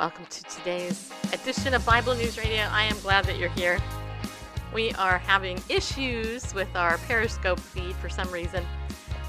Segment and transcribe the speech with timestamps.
[0.00, 2.62] Welcome to today's edition of Bible News Radio.
[2.70, 3.78] I am glad that you're here.
[4.72, 8.64] We are having issues with our Periscope feed for some reason.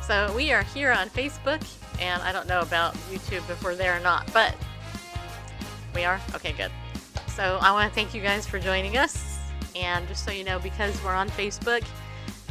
[0.08, 1.62] So we are here on Facebook,
[2.00, 4.56] and I don't know about YouTube if we're there or not, but
[5.94, 6.20] we are?
[6.34, 6.72] Okay, good.
[7.28, 9.38] So I want to thank you guys for joining us.
[9.76, 11.84] And just so you know, because we're on Facebook,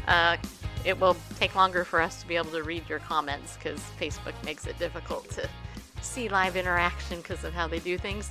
[0.07, 0.37] uh,
[0.85, 4.35] it will take longer for us to be able to read your comments because Facebook
[4.45, 5.49] makes it difficult to
[6.03, 8.31] see live interaction because of how they do things.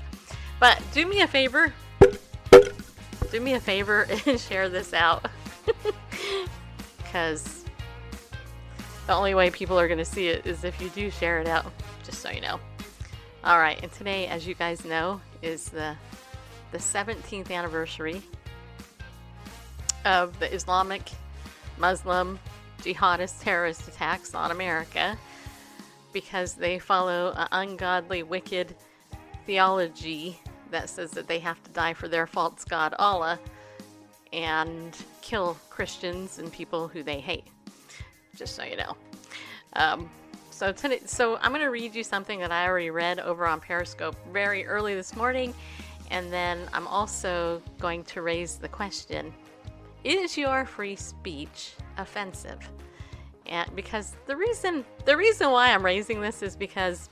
[0.59, 1.73] But do me a favor.
[3.31, 5.28] Do me a favor and share this out.
[6.97, 7.66] Because
[9.05, 11.47] the only way people are going to see it is if you do share it
[11.47, 11.66] out,
[12.05, 12.58] just so you know.
[13.44, 15.97] All right, and today, as you guys know, is the
[16.72, 18.22] the 17th anniversary
[20.06, 21.02] of the Islamic
[21.78, 22.39] Muslim
[22.81, 25.17] jihadist terrorist attacks on America
[26.14, 28.76] because they follow an ungodly, wicked
[29.45, 33.40] theology that says that they have to die for their false god Allah
[34.34, 37.45] and kill Christians and people who they hate.
[38.36, 38.95] Just so you know.
[39.73, 40.09] Um,
[40.50, 43.59] so today, so I'm going to read you something that I already read over on
[43.59, 45.53] Periscope very early this morning,
[46.12, 49.34] and then I'm also going to raise the question:
[50.03, 52.70] Is your free speech offensive?
[53.75, 57.09] Because the reason the reason why I'm raising this is because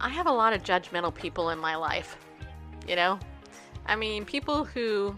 [0.00, 2.16] I have a lot of judgmental people in my life.
[2.86, 3.18] You know?
[3.86, 5.16] I mean, people who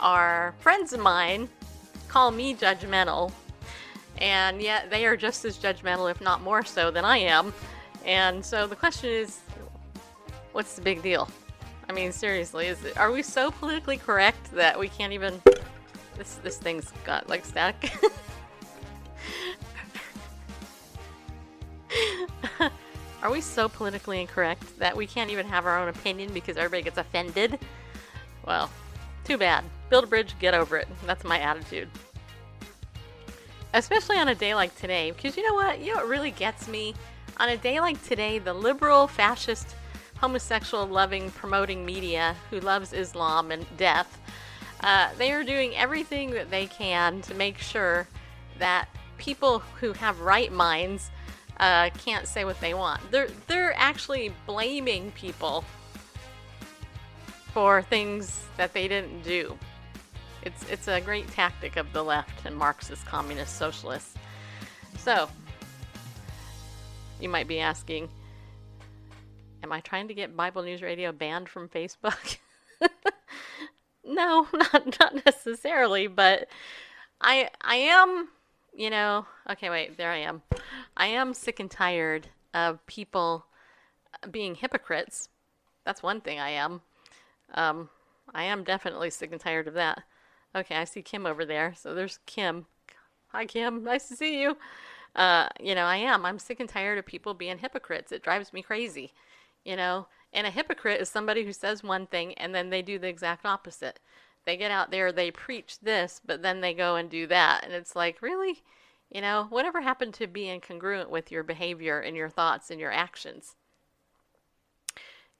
[0.00, 1.48] are friends of mine
[2.08, 3.32] call me judgmental,
[4.18, 7.52] and yet they are just as judgmental, if not more so, than I am.
[8.04, 9.40] And so the question is,
[10.52, 11.28] what's the big deal?
[11.88, 15.40] I mean, seriously, is it, are we so politically correct that we can't even?
[16.20, 17.90] This this thing's got like static.
[23.22, 26.82] are we so politically incorrect that we can't even have our own opinion because everybody
[26.82, 27.58] gets offended?
[28.46, 28.68] Well,
[29.24, 29.64] too bad.
[29.88, 30.88] Build a bridge, get over it.
[31.06, 31.88] That's my attitude.
[33.72, 35.80] Especially on a day like today, because you know what?
[35.80, 36.94] You know what really gets me?
[37.38, 39.74] On a day like today, the liberal, fascist,
[40.18, 44.18] homosexual loving, promoting media who loves Islam and death,
[44.82, 48.08] uh, they are doing everything that they can to make sure
[48.58, 51.10] that people who have right minds
[51.58, 53.00] uh, can't say what they want.
[53.10, 55.64] They're they're actually blaming people
[57.52, 59.58] for things that they didn't do.
[60.42, 64.14] It's it's a great tactic of the left and Marxist communist socialists.
[64.98, 65.28] So,
[67.20, 68.08] you might be asking,
[69.62, 72.38] am I trying to get Bible News Radio banned from Facebook?
[74.04, 76.48] no, not not necessarily, but
[77.20, 78.28] I I am,
[78.74, 80.42] you know, okay, wait, there I am.
[80.96, 83.46] I am sick and tired of people
[84.30, 85.28] being hypocrites.
[85.84, 86.82] That's one thing I am.
[87.54, 87.88] Um,
[88.34, 90.02] I am definitely sick and tired of that.
[90.54, 91.74] Okay, I see Kim over there.
[91.76, 92.66] So there's Kim.
[93.28, 93.84] Hi, Kim.
[93.84, 94.56] Nice to see you.
[95.14, 96.24] Uh, you know, I am.
[96.24, 98.12] I'm sick and tired of people being hypocrites.
[98.12, 99.12] It drives me crazy.
[99.64, 102.98] You know, and a hypocrite is somebody who says one thing and then they do
[102.98, 104.00] the exact opposite.
[104.46, 107.64] They get out there, they preach this, but then they go and do that.
[107.64, 108.62] And it's like, really?
[109.10, 112.92] You know, whatever happened to being congruent with your behavior and your thoughts and your
[112.92, 113.56] actions?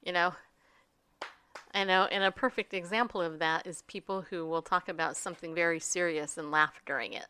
[0.03, 0.35] You know,
[1.73, 5.55] I know, and a perfect example of that is people who will talk about something
[5.55, 7.27] very serious and laugh during it,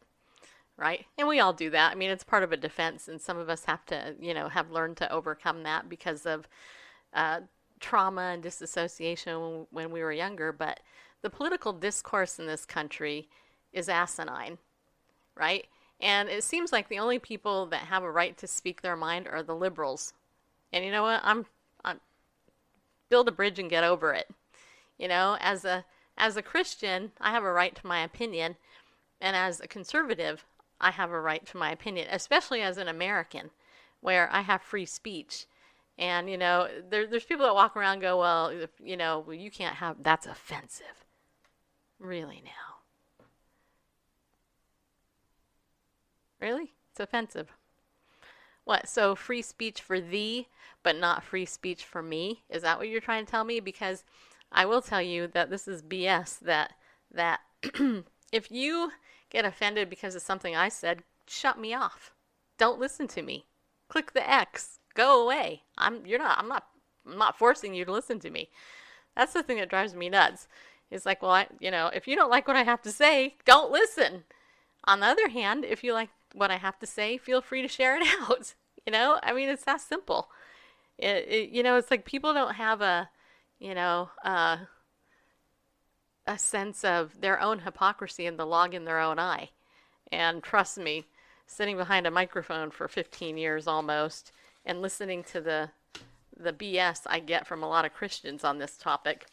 [0.77, 1.05] right?
[1.19, 1.93] And we all do that.
[1.93, 4.49] I mean, it's part of a defense, and some of us have to, you know,
[4.49, 6.49] have learned to overcome that because of
[7.13, 7.41] uh,
[7.81, 10.53] trauma and disassociation when, we were younger.
[10.53, 10.81] But
[11.23, 13.29] the political discourse in this country
[13.73, 14.59] is asinine,
[15.35, 15.67] right?
[16.01, 19.29] And it seems like the only people that have a right to speak their mind
[19.29, 20.13] are the liberals.
[20.73, 21.21] And you know what?
[21.25, 21.47] I'm
[21.85, 21.97] I
[23.09, 24.31] build a bridge and get over it.
[24.99, 25.85] You know, as a
[26.17, 28.57] as a Christian, I have a right to my opinion,
[29.21, 30.45] and as a conservative,
[30.81, 33.51] I have a right to my opinion, especially as an American,
[34.01, 35.47] where I have free speech.
[36.01, 38.53] And you know, there, there's people that walk around go, well,
[38.83, 41.05] you know, well, you can't have that's offensive.
[41.99, 42.79] Really now?
[46.41, 46.73] Really?
[46.91, 47.53] It's offensive.
[48.65, 48.89] What?
[48.89, 50.49] So free speech for thee,
[50.83, 52.45] but not free speech for me?
[52.49, 53.61] Is that what you're trying to tell me?
[53.61, 54.03] Because
[54.51, 56.41] I will tell you that this is BS.
[56.41, 56.73] That
[57.13, 57.41] that
[58.33, 58.93] if you
[59.29, 62.15] get offended because of something I said, shut me off.
[62.57, 63.45] Don't listen to me.
[63.89, 64.80] Click the X.
[64.95, 65.63] Go away.
[65.79, 66.65] I'm you're not I'm not
[67.07, 68.51] I'm not forcing you to listen to me.
[69.17, 70.49] That's the thing that drives me nuts.
[70.91, 73.37] It's like, well, I, you know, if you don't like what I have to say,
[73.45, 74.25] don't listen.
[74.85, 77.69] On the other hand, if you like what I have to say, feel free to
[77.69, 78.55] share it out.
[78.87, 80.31] You know, I mean, it's that simple.
[80.99, 83.09] It, it, you know, it's like people don't have a,
[83.59, 84.59] you know, uh,
[86.27, 89.51] a sense of their own hypocrisy and the log in their own eye.
[90.11, 91.07] And trust me,
[91.47, 94.33] sitting behind a microphone for 15 years almost
[94.65, 95.71] and listening to the
[96.37, 99.27] the BS I get from a lot of Christians on this topic,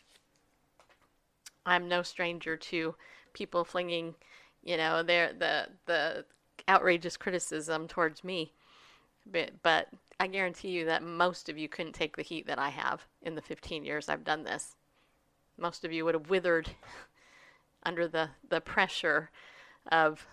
[1.65, 2.95] I'm no stranger to
[3.33, 4.15] people flinging,
[4.63, 6.25] you know, their the the
[6.67, 8.53] outrageous criticism towards me.
[9.25, 9.89] But but
[10.19, 13.35] I guarantee you that most of you couldn't take the heat that I have in
[13.35, 14.75] the 15 years I've done this.
[15.57, 16.69] Most of you would have withered
[17.83, 19.29] under the the pressure
[19.91, 20.25] of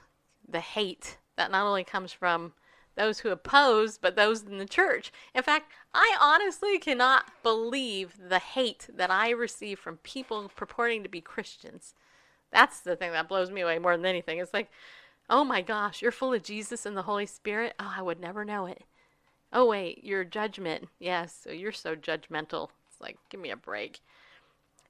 [0.49, 2.53] the hate that not only comes from
[2.97, 5.13] those who oppose, but those in the church.
[5.35, 11.09] In fact, I honestly cannot believe the hate that I receive from people purporting to
[11.09, 11.95] be Christians.
[12.53, 14.39] That's the thing that blows me away more than anything.
[14.39, 14.71] It's like,
[15.29, 17.75] oh my gosh, you're full of Jesus and the Holy Spirit?
[17.81, 18.83] Oh, I would never know it.
[19.53, 20.89] Oh, wait, your judgment.
[20.99, 22.71] Yes, so you're so judgmental.
[22.89, 24.01] It's like, give me a break.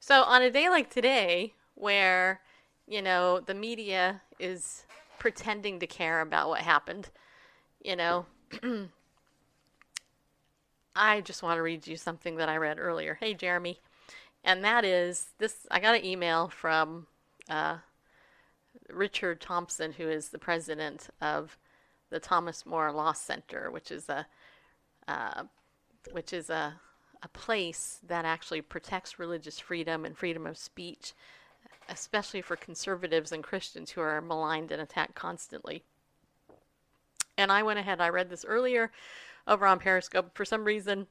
[0.01, 2.41] So, on a day like today, where,
[2.87, 4.85] you know, the media is
[5.19, 7.11] pretending to care about what happened,
[7.85, 8.27] you know,
[10.97, 13.19] I just want to read you something that I read earlier.
[13.21, 13.79] Hey, Jeremy.
[14.43, 17.07] And that is this I got an email from
[17.49, 17.79] uh,
[18.91, 21.57] Richard Thompson, who is the president of
[22.11, 24.27] the Thomas More Law Center, which is a
[25.09, 25.45] uh,
[26.13, 26.81] which is a
[27.23, 31.15] a place that actually protects religious freedom and freedom of speech,
[31.89, 35.85] especially for conservatives and Christians who are maligned and attacked constantly.
[37.37, 38.91] And I went ahead, I read this earlier
[39.47, 40.31] over on Periscope.
[40.35, 41.07] For some reason,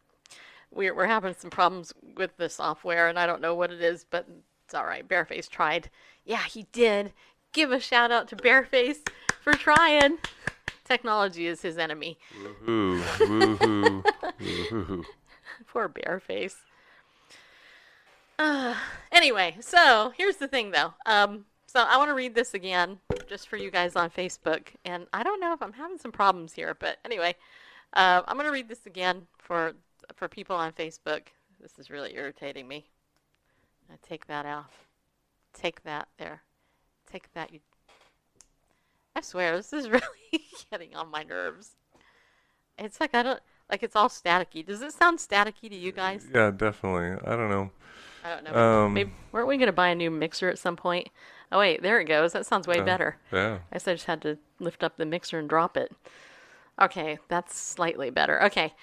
[0.71, 4.05] we're, we're having some problems with the software, and I don't know what it is,
[4.09, 4.27] but
[4.65, 5.07] it's all right.
[5.07, 5.89] Bareface tried.
[6.25, 7.13] Yeah, he did.
[7.51, 9.07] Give a shout out to Bareface
[9.41, 10.17] for trying.
[10.85, 12.17] Technology is his enemy.
[12.65, 13.01] Woohoo!
[13.01, 14.03] Woohoo!
[14.39, 15.05] Woohoo!
[15.67, 16.55] Poor Bareface.
[18.39, 18.75] Uh,
[19.11, 20.93] anyway, so here's the thing, though.
[21.05, 24.67] Um, so I want to read this again, just for you guys on Facebook.
[24.85, 27.35] And I don't know if I'm having some problems here, but anyway,
[27.93, 29.73] uh, I'm going to read this again for
[30.13, 31.21] for people on Facebook.
[31.59, 32.85] This is really irritating me.
[33.91, 34.85] I take that off.
[35.51, 36.43] Take that there.
[37.11, 37.51] Take that.
[37.51, 37.59] You.
[39.15, 41.71] I swear, this is really getting on my nerves.
[42.77, 43.41] It's like I don't
[43.71, 44.63] like it's all staticky.
[44.63, 46.27] Does it sound staticky to you guys?
[46.31, 47.19] Yeah, definitely.
[47.25, 47.71] I don't know.
[48.23, 48.55] I don't know.
[48.55, 51.09] Um, Maybe, weren't we going to buy a new mixer at some point?
[51.53, 52.33] Oh wait, there it goes.
[52.33, 53.17] That sounds way better.
[53.31, 53.59] Yeah.
[53.71, 55.91] I guess I just had to lift up the mixer and drop it.
[56.81, 58.41] Okay, that's slightly better.
[58.45, 58.73] Okay.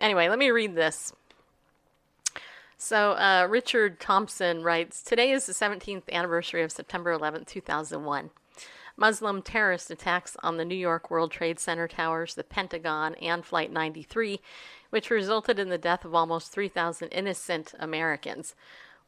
[0.00, 1.12] Anyway, let me read this.
[2.76, 8.30] So, uh, Richard Thompson writes Today is the 17th anniversary of September 11, 2001.
[8.96, 13.70] Muslim terrorist attacks on the New York World Trade Center towers, the Pentagon, and Flight
[13.70, 14.40] 93,
[14.90, 18.56] which resulted in the death of almost 3,000 innocent Americans.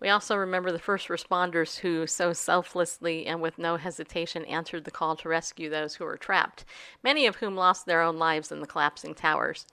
[0.01, 4.91] We also remember the first responders who so selflessly and with no hesitation answered the
[4.91, 6.65] call to rescue those who were trapped,
[7.03, 9.67] many of whom lost their own lives in the collapsing towers.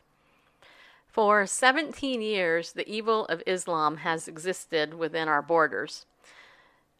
[1.07, 6.05] For 17 years, the evil of Islam has existed within our borders.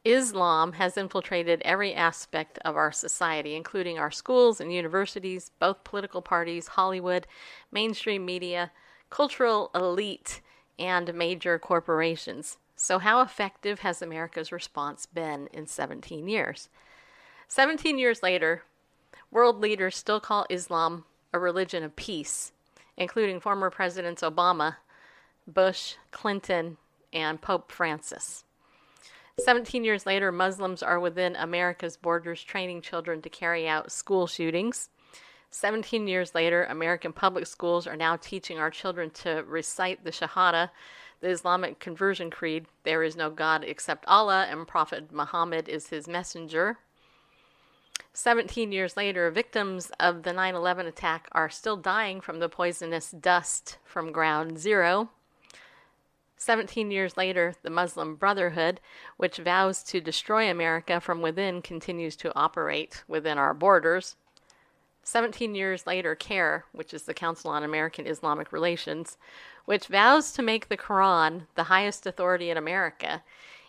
[0.03, 6.21] Islam has infiltrated every aspect of our society, including our schools and universities, both political
[6.21, 7.27] parties, Hollywood,
[7.71, 8.71] mainstream media,
[9.09, 10.41] cultural elite,
[10.79, 12.57] and major corporations.
[12.83, 16.67] So, how effective has America's response been in 17 years?
[17.47, 18.63] 17 years later,
[19.29, 22.53] world leaders still call Islam a religion of peace,
[22.97, 24.77] including former Presidents Obama,
[25.45, 26.77] Bush, Clinton,
[27.13, 28.45] and Pope Francis.
[29.37, 34.89] 17 years later, Muslims are within America's borders training children to carry out school shootings.
[35.51, 40.71] 17 years later, American public schools are now teaching our children to recite the Shahada,
[41.21, 46.07] the Islamic conversion creed there is no God except Allah, and Prophet Muhammad is his
[46.07, 46.79] messenger.
[48.13, 53.11] 17 years later, victims of the 9 11 attack are still dying from the poisonous
[53.11, 55.09] dust from Ground Zero.
[56.35, 58.81] 17 years later, the Muslim Brotherhood,
[59.15, 64.15] which vows to destroy America from within, continues to operate within our borders.
[65.03, 69.17] 17 years later, CAIR, which is the Council on American Islamic Relations,
[69.65, 73.23] which vows to make the Quran the highest authority in America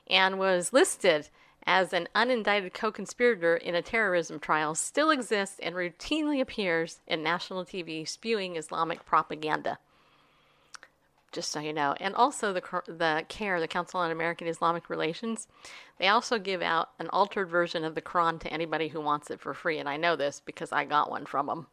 [0.09, 1.29] and was listed
[1.67, 7.23] as an unindicted co conspirator in a terrorism trial, still exists and routinely appears in
[7.23, 9.79] national TV spewing Islamic propaganda.
[11.33, 11.95] Just so you know.
[11.99, 15.49] And also, the, the CAIR, the Council on American Islamic Relations,
[15.99, 19.41] they also give out an altered version of the Quran to anybody who wants it
[19.41, 19.79] for free.
[19.79, 21.67] And I know this because I got one from them.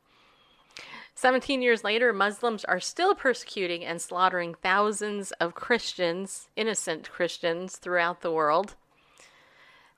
[1.16, 8.22] 17 years later, Muslims are still persecuting and slaughtering thousands of Christians, innocent Christians, throughout
[8.22, 8.76] the world.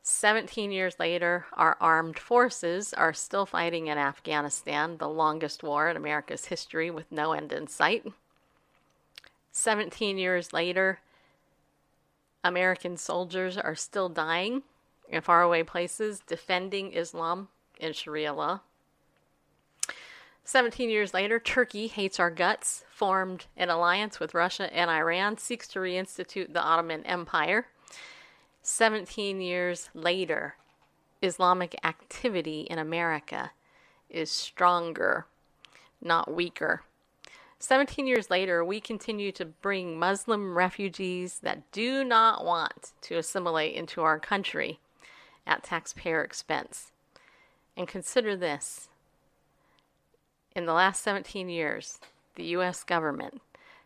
[0.02, 5.96] 17 years later, our armed forces are still fighting in Afghanistan, the longest war in
[5.96, 8.04] America's history with no end in sight.
[9.52, 11.00] 17 years later,
[12.44, 14.64] American soldiers are still dying
[15.10, 18.62] in faraway places defending Islam and Sharia law.
[20.44, 25.68] 17 years later, Turkey hates our guts, formed an alliance with Russia and Iran, seeks
[25.70, 27.68] to reinstitute the Ottoman Empire.
[28.64, 30.56] 17 years later,
[31.22, 33.52] Islamic activity in America
[34.10, 35.28] is stronger,
[36.02, 36.84] not weaker.
[37.62, 43.76] 17 years later, we continue to bring Muslim refugees that do not want to assimilate
[43.76, 44.80] into our country
[45.46, 46.92] at taxpayer expense.
[47.78, 48.90] And consider this
[50.56, 52.00] in the last 17 years,
[52.36, 52.84] the U.S.
[52.84, 53.42] government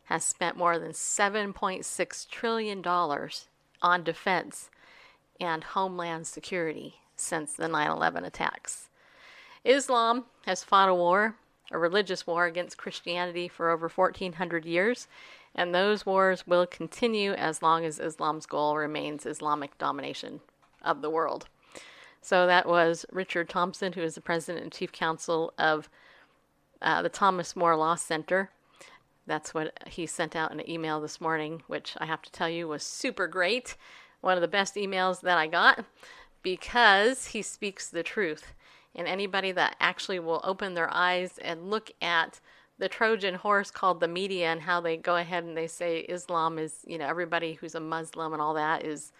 [0.05, 2.83] has spent more than $7.6 trillion
[3.81, 4.69] on defense
[5.39, 8.89] and homeland security since the 9 11 attacks.
[9.63, 11.35] Islam has fought a war,
[11.71, 15.07] a religious war against Christianity for over 1400 years,
[15.53, 20.41] and those wars will continue as long as Islam's goal remains Islamic domination
[20.81, 21.47] of the world.
[22.21, 25.89] So that was Richard Thompson, who is the president and chief counsel of
[26.81, 28.49] uh, the Thomas More Law Center.
[29.27, 32.49] That's what he sent out in an email this morning, which I have to tell
[32.49, 33.75] you was super great.
[34.21, 35.85] One of the best emails that I got
[36.41, 38.53] because he speaks the truth.
[38.95, 42.39] And anybody that actually will open their eyes and look at
[42.77, 46.57] the Trojan horse called the media and how they go ahead and they say Islam
[46.57, 49.11] is, you know, everybody who's a Muslim and all that is,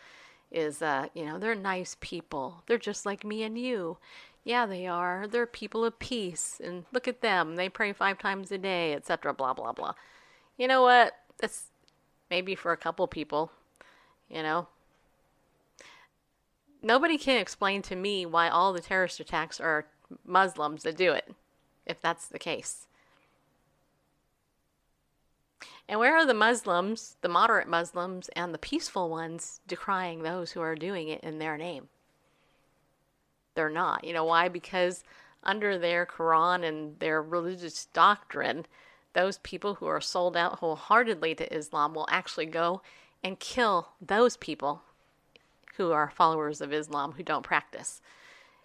[0.51, 2.63] is, uh, you know, they're nice people.
[2.67, 3.98] They're just like me and you.
[4.44, 5.25] Yeah, they are.
[5.27, 6.62] They're people of peace.
[6.63, 7.55] And look at them.
[7.55, 9.34] They pray five times a day, etc.
[9.34, 9.94] Blah, blah, blah.
[10.58, 11.13] You know what?
[11.39, 11.63] That's
[12.29, 13.51] maybe for a couple people,
[14.29, 14.67] you know.
[16.86, 19.88] Nobody can explain to me why all the terrorist attacks are
[20.25, 21.34] Muslims that do it,
[21.86, 22.86] if that's the case.
[25.89, 30.62] And where are the Muslims, the moderate Muslims, and the peaceful ones decrying those who
[30.62, 31.89] are doing it in their name?
[33.56, 34.04] they're not.
[34.04, 34.50] You know why?
[34.50, 35.04] Because
[35.44, 38.65] under their Quran and their religious doctrine,
[39.13, 42.82] those people who are sold out wholeheartedly to Islam will actually go
[43.24, 44.84] and kill those people
[45.77, 48.01] who are followers of Islam who don't practice.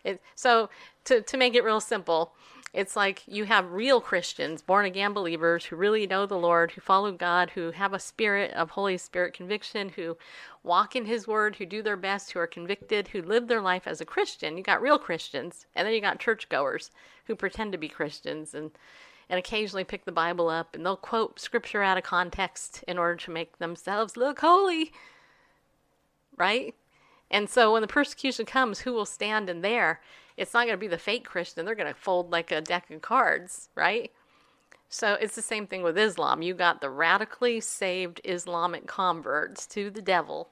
[0.05, 0.71] It, so,
[1.05, 2.33] to, to make it real simple,
[2.73, 6.81] it's like you have real Christians, born again believers who really know the Lord, who
[6.81, 10.17] follow God, who have a spirit of Holy Spirit conviction, who
[10.63, 13.87] walk in His Word, who do their best, who are convicted, who live their life
[13.87, 14.57] as a Christian.
[14.57, 16.91] You got real Christians, and then you got churchgoers
[17.27, 18.71] who pretend to be Christians and
[19.29, 23.15] and occasionally pick the Bible up and they'll quote scripture out of context in order
[23.15, 24.93] to make themselves look holy.
[26.37, 26.75] Right?
[27.31, 30.01] And so when the persecution comes, who will stand in there?
[30.37, 31.65] It's not going to be the fake Christian.
[31.65, 34.11] They're going to fold like a deck of cards, right?
[34.89, 36.43] So it's the same thing with Islam.
[36.43, 40.49] You got the radically saved Islamic converts to the devil,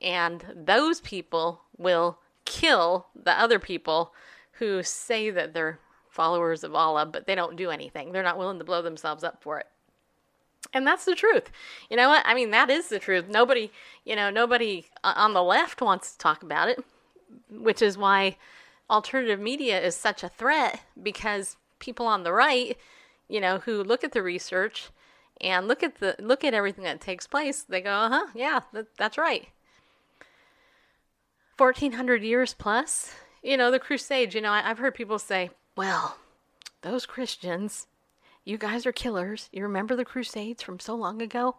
[0.00, 4.12] and those people will kill the other people
[4.52, 5.78] who say that they're
[6.10, 8.12] followers of Allah, but they don't do anything.
[8.12, 9.66] They're not willing to blow themselves up for it.
[10.72, 11.50] And that's the truth.
[11.90, 12.22] You know what?
[12.24, 13.28] I mean, that is the truth.
[13.28, 13.70] Nobody,
[14.04, 16.82] you know, nobody on the left wants to talk about it,
[17.50, 18.36] which is why
[18.88, 22.78] alternative media is such a threat because people on the right,
[23.28, 24.90] you know, who look at the research
[25.40, 28.86] and look at the look at everything that takes place, they go, "Uh-huh, yeah, that,
[28.96, 29.48] that's right."
[31.58, 36.16] 1400 years plus, you know, the crusades, you know, I, I've heard people say, "Well,
[36.82, 37.86] those Christians
[38.44, 39.48] you guys are killers.
[39.52, 41.56] You remember the Crusades from so long ago?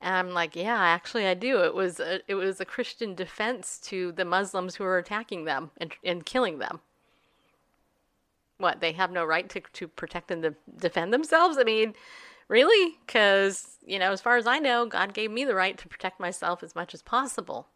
[0.00, 1.62] And I'm like, yeah, actually, I do.
[1.62, 5.70] It was a, it was a Christian defense to the Muslims who were attacking them
[5.76, 6.80] and, and killing them.
[8.58, 11.56] What they have no right to to protect and to defend themselves?
[11.58, 11.94] I mean,
[12.48, 12.98] really?
[13.06, 16.20] Because you know, as far as I know, God gave me the right to protect
[16.20, 17.68] myself as much as possible.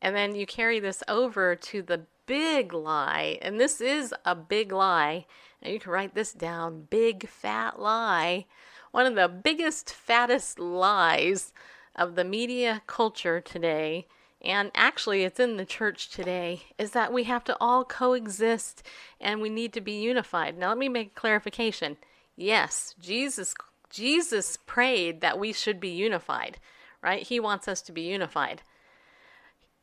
[0.00, 4.72] And then you carry this over to the big lie, and this is a big
[4.72, 5.26] lie,
[5.62, 8.46] and you can write this down big fat lie.
[8.90, 11.52] One of the biggest, fattest lies
[11.96, 14.06] of the media culture today,
[14.40, 18.82] and actually it's in the church today, is that we have to all coexist
[19.20, 20.56] and we need to be unified.
[20.56, 21.96] Now, let me make a clarification.
[22.36, 23.54] Yes, Jesus
[23.94, 26.58] Jesus prayed that we should be unified,
[27.00, 27.22] right?
[27.22, 28.62] He wants us to be unified.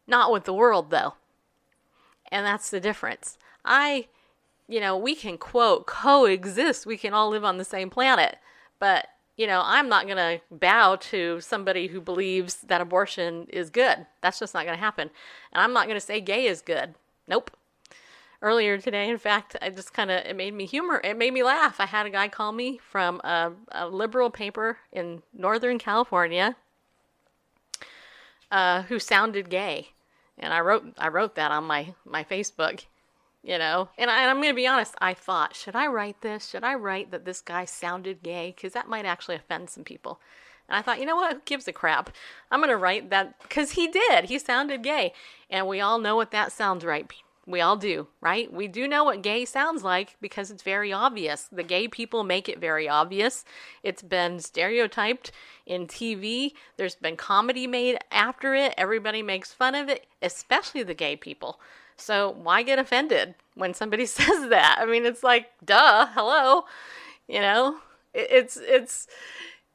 [0.06, 1.14] Not with the world, though.
[2.32, 3.38] And that's the difference.
[3.66, 4.08] I,
[4.68, 8.38] you know, we can quote coexist, we can all live on the same planet,
[8.80, 9.08] but,
[9.38, 14.06] you know, I'm not going to bow to somebody who believes that abortion is good.
[14.22, 15.10] That's just not going to happen.
[15.52, 16.96] And I'm not going to say gay is good.
[17.28, 17.52] Nope
[18.42, 19.10] earlier today.
[19.10, 21.00] In fact, I just kind of it made me humor.
[21.04, 21.80] It made me laugh.
[21.80, 26.56] I had a guy call me from a, a liberal paper in Northern California
[28.50, 29.90] uh, who sounded gay,
[30.42, 32.86] and I wrote I wrote that on my my Facebook.
[33.44, 34.94] You know, and, I, I'm going to be honest.
[35.02, 36.48] I thought, should I write this?
[36.48, 38.54] Should I write that this guy sounded gay?
[38.56, 40.20] Because that might actually offend some people.
[40.70, 41.34] And I thought, you know what?
[41.34, 42.12] Who gives a crap?
[42.52, 44.26] I'm going to write that because he did.
[44.26, 45.14] He sounded gay.
[45.50, 47.12] And we all know what that sounds right.
[47.48, 48.52] We all do, right?
[48.54, 51.50] We do know what gay sounds like because it's very obvious.
[51.52, 53.44] The gay people make it very obvious.
[53.82, 55.32] It's been stereotyped
[55.66, 56.52] in TV.
[56.78, 58.76] There's been comedy made after it.
[58.78, 61.60] Everybody makes fun of it, especially the gay people.
[61.98, 64.78] So why get offended when somebody says that?
[64.80, 66.66] I mean, it's like, duh, hello.
[67.28, 67.78] You know,
[68.14, 69.08] it's it's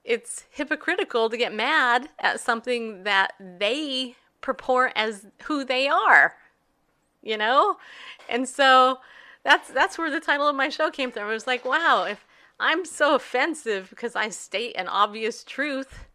[0.04, 6.34] it's hypocritical to get mad at something that they purport as who they are
[7.26, 7.76] you know?
[8.28, 8.98] And so
[9.44, 11.28] that's that's where the title of my show came from.
[11.28, 12.24] It was like, wow, if
[12.58, 16.06] I'm so offensive because I state an obvious truth,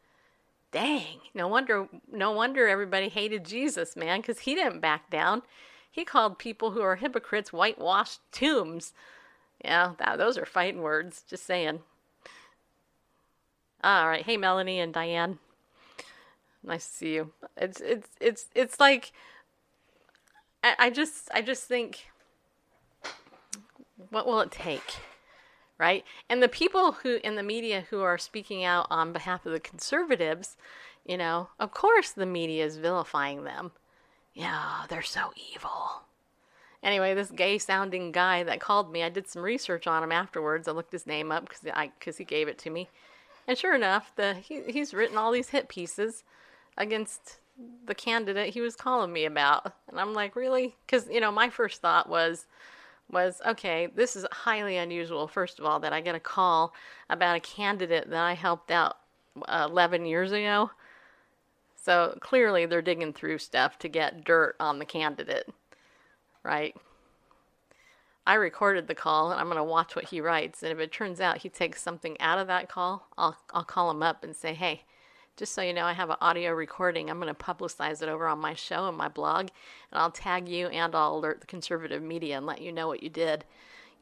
[0.71, 5.43] dang, no wonder no wonder everybody hated Jesus, man, cuz he didn't back down.
[5.89, 8.93] He called people who are hypocrites whitewashed tombs.
[9.63, 11.81] Yeah, that, those are fighting words, just saying.
[13.83, 14.25] All right.
[14.25, 15.39] Hey Melanie and Diane.
[16.63, 17.31] Nice to see you.
[17.57, 19.11] It's it's it's it's like
[20.63, 22.11] I, just I just think
[24.09, 24.97] what will it take?
[25.77, 26.03] Right?
[26.29, 29.59] And the people who in the media who are speaking out on behalf of the
[29.59, 30.57] conservatives,
[31.05, 33.71] you know, of course the media is vilifying them.
[34.33, 36.03] Yeah, they're so evil.
[36.83, 40.67] Anyway, this gay sounding guy that called me, I did some research on him afterwards.
[40.67, 42.89] I looked his name up because I because he gave it to me,
[43.47, 46.23] and sure enough, the he, he's written all these hit pieces
[46.77, 47.39] against
[47.85, 49.73] the candidate he was calling me about.
[49.89, 50.75] And I'm like, really?
[50.85, 52.45] Because, you know, my first thought was,
[53.09, 56.73] was okay, this is highly unusual, first of all, that I get a call
[57.09, 58.97] about a candidate that I helped out
[59.47, 60.71] uh, 11 years ago.
[61.75, 65.49] So clearly they're digging through stuff to get dirt on the candidate,
[66.43, 66.75] right?
[68.25, 70.61] I recorded the call and I'm going to watch what he writes.
[70.61, 73.89] And if it turns out he takes something out of that call, I'll, I'll call
[73.89, 74.83] him up and say, hey,
[75.41, 77.09] just so you know, I have an audio recording.
[77.09, 79.47] I'm going to publicize it over on my show and my blog,
[79.91, 83.01] and I'll tag you and I'll alert the conservative media and let you know what
[83.01, 83.43] you did.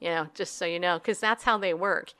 [0.01, 2.11] You know, just so you know, because that's how they work.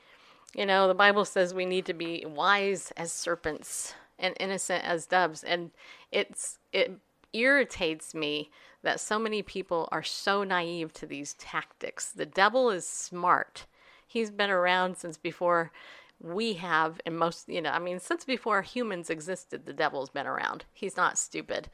[0.54, 5.04] You know, the Bible says we need to be wise as serpents and innocent as
[5.04, 5.70] doves, and
[6.10, 6.90] it's it
[7.34, 8.50] irritates me
[8.82, 12.10] that so many people are so naive to these tactics.
[12.10, 13.66] The devil is smart.
[14.06, 15.72] He's been around since before
[16.22, 20.26] we have and most you know i mean since before humans existed the devil's been
[20.26, 20.64] around.
[20.72, 21.68] He's not stupid.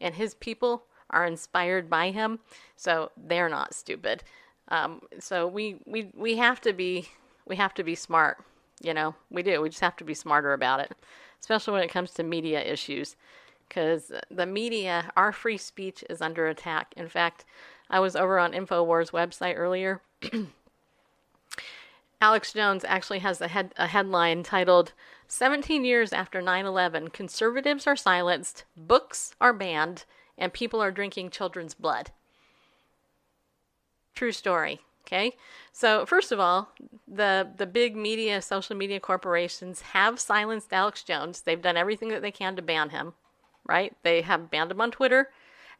[0.00, 2.38] And his people are inspired by him
[2.76, 4.24] so they're not stupid.
[4.68, 7.08] Um, so we, we we have to be
[7.46, 8.38] we have to be smart
[8.82, 9.14] you know?
[9.28, 9.60] We do.
[9.60, 10.92] We just have to be smarter about it
[11.40, 13.16] especially when it comes to media issues
[13.68, 16.94] because the media our free speech is under attack.
[16.96, 17.44] In fact
[17.90, 20.00] i was over on infowars website earlier
[22.20, 24.92] Alex Jones actually has a, head, a headline titled
[25.28, 30.04] 17 Years After 9 11, Conservatives Are Silenced, Books Are Banned,
[30.36, 32.10] and People Are Drinking Children's Blood.
[34.14, 34.80] True story.
[35.06, 35.34] Okay,
[35.72, 36.72] so first of all,
[37.08, 41.40] the the big media, social media corporations have silenced Alex Jones.
[41.40, 43.14] They've done everything that they can to ban him,
[43.66, 43.96] right?
[44.02, 45.30] They have banned him on Twitter,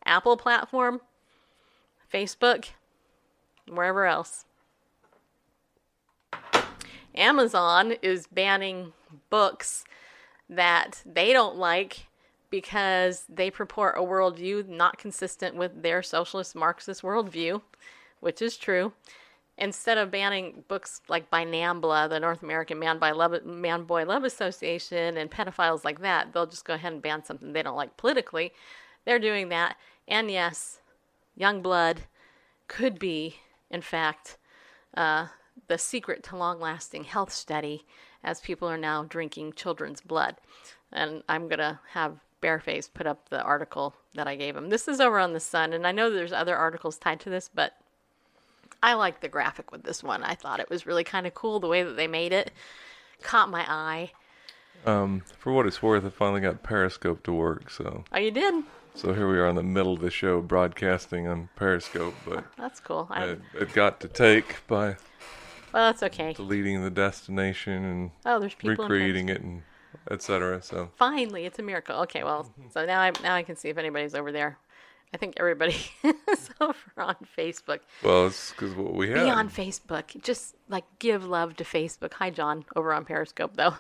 [0.05, 1.01] Apple platform,
[2.13, 2.71] Facebook,
[3.69, 4.47] wherever else.
[7.15, 8.93] Amazon is banning
[9.29, 9.85] books
[10.49, 12.07] that they don't like
[12.51, 17.63] because they purport a worldview not consistent with their socialist Marxist worldview,
[18.21, 18.93] which is true.
[19.57, 24.05] Instead of banning books like by NAMBLA, the North American Man, by Love, Man Boy
[24.05, 27.77] Love Association, and pedophiles like that, they'll just go ahead and ban something they don't
[27.77, 28.53] like politically.
[29.05, 29.77] They're doing that.
[30.09, 30.81] And yes,
[31.37, 32.03] Young Blood
[32.69, 33.37] could be,
[33.71, 34.39] in fact,
[34.97, 35.27] uh,
[35.69, 37.85] the secret to long lasting health study
[38.23, 40.37] as people are now drinking children's blood.
[40.93, 44.69] And I'm going to have Bareface put up the article that I gave him.
[44.71, 47.51] This is over on the Sun, and I know there's other articles tied to this,
[47.53, 47.75] but
[48.83, 50.23] I like the graphic with this one.
[50.23, 52.51] I thought it was really kind of cool the way that they made it.
[53.23, 54.13] Caught my eye.
[54.87, 58.65] Um, for what it's worth, I finally got Periscope to work, so Oh, you did?
[58.95, 62.81] so here we are in the middle of the show broadcasting on Periscope, but That's
[62.81, 63.07] cool.
[63.11, 64.97] I, it, it got to take by
[65.73, 66.33] well, that's okay.
[66.33, 69.63] deleting the destination and Oh, there's people recreating it and
[70.11, 70.63] etc.
[70.63, 71.97] So Finally, it's a miracle.
[72.03, 74.59] Okay, well, so now I now I can see if anybody's over there.
[75.13, 75.77] I think everybody
[76.29, 77.81] is over on Facebook.
[78.03, 79.25] well, it's because what we had.
[79.25, 80.23] Be on Facebook.
[80.23, 82.15] Just like give love to Facebook.
[82.15, 83.75] Hi, John, over on Periscope though.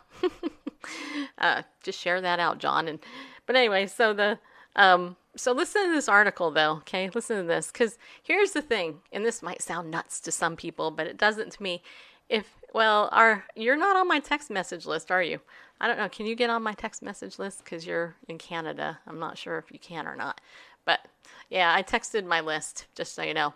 [1.38, 2.88] uh, just share that out, John.
[2.88, 2.98] And
[3.46, 4.38] but anyway, so the
[4.76, 6.76] um, so listen to this article though.
[6.78, 10.56] Okay, listen to this because here's the thing, and this might sound nuts to some
[10.56, 11.82] people, but it doesn't to me.
[12.28, 15.40] If well, are you're not on my text message list, are you?
[15.80, 16.08] I don't know.
[16.08, 18.98] Can you get on my text message list because you're in Canada?
[19.06, 20.40] I'm not sure if you can or not.
[20.84, 21.00] But
[21.48, 23.54] yeah, I texted my list just so you know.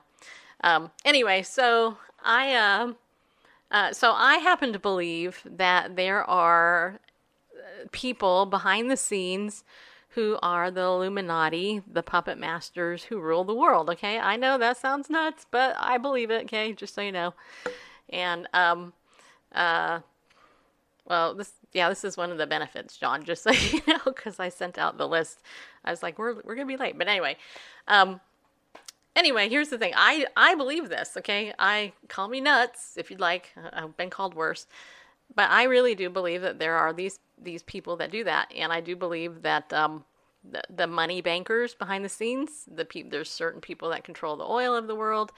[0.63, 2.97] Um, anyway, so I um,
[3.71, 6.99] uh, so I happen to believe that there are
[7.57, 9.65] uh, people behind the scenes
[10.15, 13.91] who are the Illuminati, the puppet masters who rule the world.
[13.91, 16.45] Okay, I know that sounds nuts, but I believe it.
[16.45, 17.35] Okay, just so you know.
[18.11, 18.93] And um,
[19.53, 20.01] uh,
[21.07, 23.25] well, this yeah, this is one of the benefits, John.
[23.25, 25.43] Just so you know, because I sent out the list.
[25.85, 27.37] I was like, we're we're gonna be late, but anyway,
[27.89, 28.21] um,
[29.17, 29.93] anyway, here's the thing.
[29.97, 31.17] I I believe this.
[31.17, 33.53] Okay, I call me nuts if you'd like.
[33.73, 34.69] I've been called worse,
[35.35, 38.73] but I really do believe that there are these these people that do that, and
[38.73, 40.05] I do believe that um,
[40.49, 44.45] the the money bankers behind the scenes, the pe- there's certain people that control the
[44.45, 45.33] oil of the world,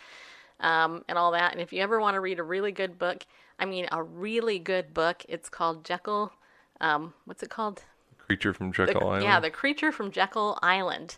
[0.60, 1.52] um, and all that.
[1.52, 3.24] And if you ever want to read a really good book,
[3.58, 6.32] I mean a really good book, it's called Jekyll.
[6.80, 7.82] Um, what's it called?
[8.18, 9.22] Creature from The- Jekyll Island.
[9.24, 11.16] Yeah, The Creature from Jekyll Island.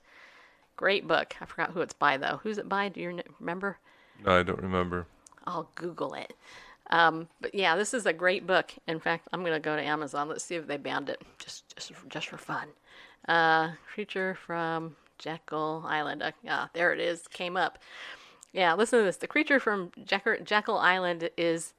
[0.77, 1.35] Great book.
[1.41, 2.39] I forgot who it's by though.
[2.43, 2.89] Who's it by?
[2.91, 3.79] Do you remember?
[4.25, 5.07] No, I don't remember.
[5.45, 6.35] I'll Google it.
[6.91, 8.73] Um, but yeah, this is a great book.
[8.87, 10.29] In fact, I'm gonna go to Amazon.
[10.29, 12.69] Let's see if they banned it, just just just for fun.
[13.27, 16.23] Uh, Creature from Jekyll Island.
[16.23, 17.29] Uh, yeah, there it is.
[17.29, 17.79] Came up.
[18.53, 19.19] Yeah, listen to this.
[19.19, 21.75] The Creature from Jekyll, Jekyll Island is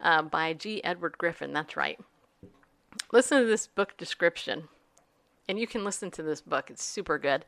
[0.00, 0.84] uh, by G.
[0.84, 1.52] Edward Griffin.
[1.52, 1.98] That's right.
[3.12, 4.68] Listen to this book description,
[5.48, 6.70] and you can listen to this book.
[6.70, 7.46] It's super good.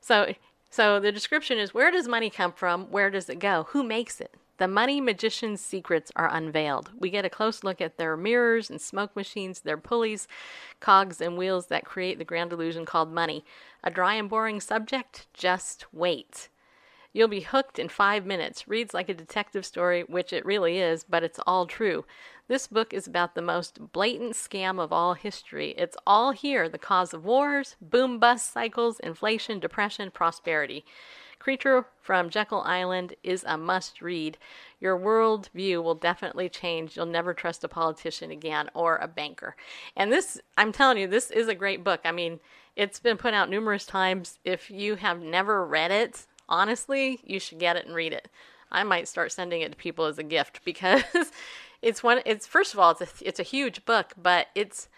[0.00, 0.34] So,
[0.70, 2.92] so the description is: Where does money come from?
[2.92, 3.66] Where does it go?
[3.70, 4.34] Who makes it?
[4.58, 6.92] The money magician's secrets are unveiled.
[6.96, 10.28] We get a close look at their mirrors and smoke machines, their pulleys,
[10.78, 13.44] cogs, and wheels that create the grand illusion called money.
[13.82, 15.26] A dry and boring subject?
[15.34, 16.48] Just wait.
[17.12, 18.66] You'll be hooked in five minutes.
[18.66, 22.04] Reads like a detective story, which it really is, but it's all true.
[22.48, 25.74] This book is about the most blatant scam of all history.
[25.78, 30.84] It's all here the cause of wars, boom bust cycles, inflation, depression, prosperity.
[31.44, 34.38] Creature from Jekyll Island is a must read.
[34.80, 36.96] Your world view will definitely change.
[36.96, 39.54] You'll never trust a politician again or a banker.
[39.94, 42.00] And this, I'm telling you, this is a great book.
[42.06, 42.40] I mean,
[42.76, 44.38] it's been put out numerous times.
[44.42, 48.30] If you have never read it, honestly, you should get it and read it.
[48.72, 51.02] I might start sending it to people as a gift because
[51.82, 54.88] it's one it's first of all it's a it's a huge book, but it's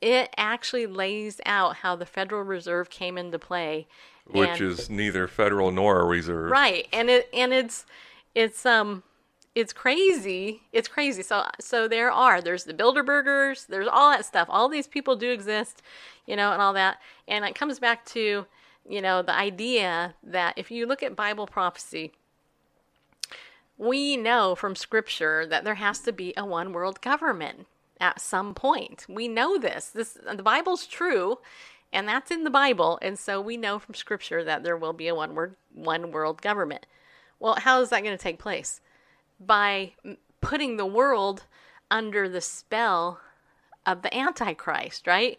[0.00, 3.86] it actually lays out how the Federal Reserve came into play.
[4.26, 6.50] Which and- is neither federal nor a reserve.
[6.50, 7.84] right and it and it's
[8.34, 9.02] it's um
[9.54, 14.48] it's crazy it's crazy so so there are there's the bilderbergers there's all that stuff
[14.50, 15.82] all these people do exist
[16.26, 18.46] you know and all that and it comes back to
[18.88, 22.12] you know the idea that if you look at bible prophecy
[23.76, 27.66] we know from scripture that there has to be a one world government
[28.00, 29.06] at some point.
[29.08, 29.86] We know this.
[29.86, 31.38] This the Bible's true,
[31.94, 35.08] and that's in the Bible, and so we know from scripture that there will be
[35.08, 36.86] a one word one world government.
[37.38, 38.80] Well, how is that going to take place?
[39.38, 39.92] By
[40.40, 41.44] putting the world
[41.90, 43.20] under the spell
[43.86, 45.38] of the antichrist, right?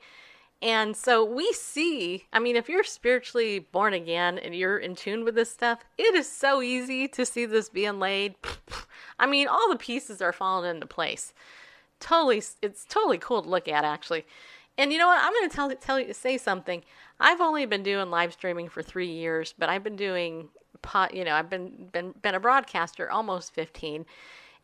[0.62, 5.26] And so we see, I mean, if you're spiritually born again and you're in tune
[5.26, 8.36] with this stuff, it is so easy to see this being laid.
[9.20, 11.34] I mean, all the pieces are falling into place.
[12.00, 14.26] Totally, it's totally cool to look at, actually.
[14.78, 15.20] And you know what?
[15.22, 16.84] I'm going to tell tell you say something.
[17.20, 20.50] I've only been doing live streaming for three years, but I've been doing
[20.82, 21.14] pot.
[21.14, 24.06] You know, I've been been been a broadcaster almost 15.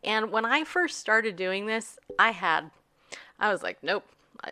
[0.04, 2.70] And when I first started doing this, I had,
[3.38, 4.04] I was like, nope.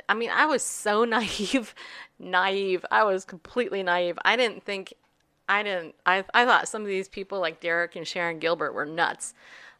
[0.08, 1.74] I- mean, I was so naive,
[2.18, 2.84] naive.
[2.90, 4.18] I was completely naive.
[4.24, 4.94] I didn't think,
[5.48, 5.94] I didn't.
[6.06, 9.34] I I thought some of these people like Derek and Sharon Gilbert were nuts.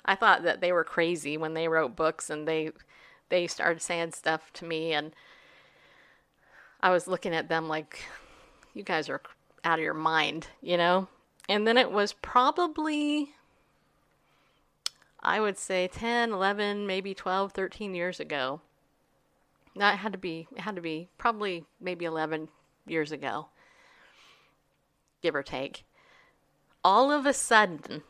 [0.04, 2.72] I thought that they were crazy when they wrote books and they
[3.28, 5.12] they started saying stuff to me and
[6.82, 8.00] I was looking at them like
[8.74, 9.20] you guys are
[9.64, 11.08] out of your mind, you know?
[11.48, 13.34] And then it was probably
[15.22, 18.62] I would say 10, 11, maybe 12, 13 years ago.
[19.76, 22.48] That had to be it had to be probably maybe 11
[22.86, 23.48] years ago.
[25.22, 25.84] Give or take.
[26.82, 28.02] All of a sudden,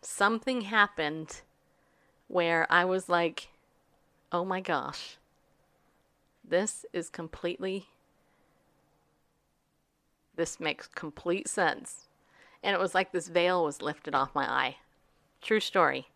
[0.00, 1.42] something happened
[2.26, 3.48] where I was like,
[4.32, 5.18] "Oh my gosh.
[6.42, 7.88] This is completely
[10.38, 12.08] this makes complete sense."
[12.62, 14.76] And it was like this veil was lifted off my eye.
[15.42, 16.08] True story.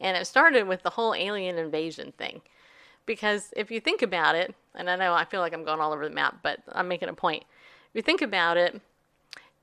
[0.00, 2.42] And it started with the whole alien invasion thing.
[3.06, 5.92] Because if you think about it, and I know I feel like I'm going all
[5.92, 7.42] over the map, but I'm making a point.
[7.42, 8.80] If you think about it,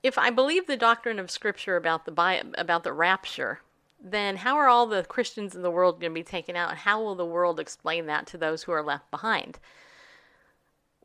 [0.03, 3.61] if I believe the doctrine of Scripture about the bi- about the rapture,
[3.99, 6.79] then how are all the Christians in the world going to be taken out, and
[6.79, 9.59] how will the world explain that to those who are left behind?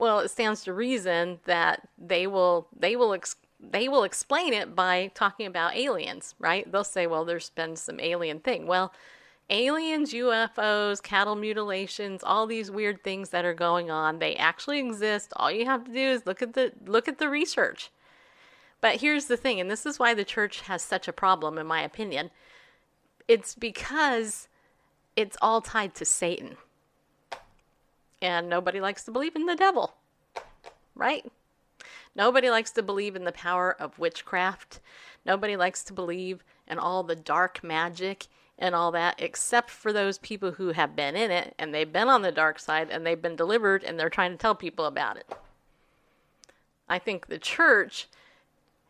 [0.02, 4.74] Well, it stands to reason that they will they will ex- they will explain it
[4.74, 6.70] by talking about aliens, right?
[6.72, 8.92] They'll say, "Well, there's been some alien thing." Well,
[9.48, 15.32] aliens, UFOs, cattle mutilations, all these weird things that are going on, they actually exist.
[15.36, 17.92] All you have to do is look at the look at the research.
[18.80, 21.66] But here's the thing, and this is why the church has such a problem in
[21.68, 22.32] my opinion.
[23.28, 24.48] It's because
[25.14, 26.56] it's all tied to Satan.
[28.22, 29.92] And nobody likes to believe in the devil.
[30.94, 31.30] Right?
[32.14, 34.80] Nobody likes to believe in the power of witchcraft.
[35.26, 38.26] Nobody likes to believe in all the dark magic
[38.58, 42.08] and all that, except for those people who have been in it and they've been
[42.08, 45.16] on the dark side and they've been delivered and they're trying to tell people about
[45.16, 45.28] it.
[46.88, 48.08] I think the church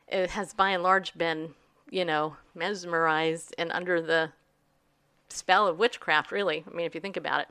[0.09, 1.55] it has by and large been,
[1.91, 4.31] you know, mesmerized and under the
[5.29, 6.65] spell of witchcraft, really.
[6.71, 7.49] I mean, if you think about it.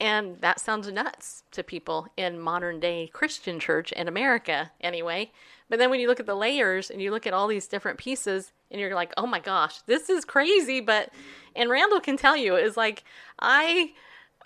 [0.00, 5.32] And that sounds nuts to people in modern day Christian church in America, anyway.
[5.68, 7.98] But then when you look at the layers and you look at all these different
[7.98, 10.80] pieces, and you're like, oh my gosh, this is crazy.
[10.80, 11.10] But,
[11.56, 13.04] and Randall can tell you, is like,
[13.38, 13.92] I.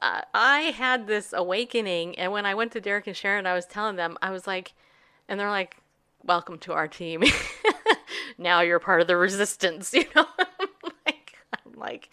[0.01, 3.67] Uh, I had this awakening, and when I went to Derek and Sharon, I was
[3.67, 4.73] telling them, I was like,
[5.29, 5.77] and they're like,
[6.25, 7.23] welcome to our team.
[8.38, 10.27] now you're part of the resistance, you know?
[11.83, 12.09] Like,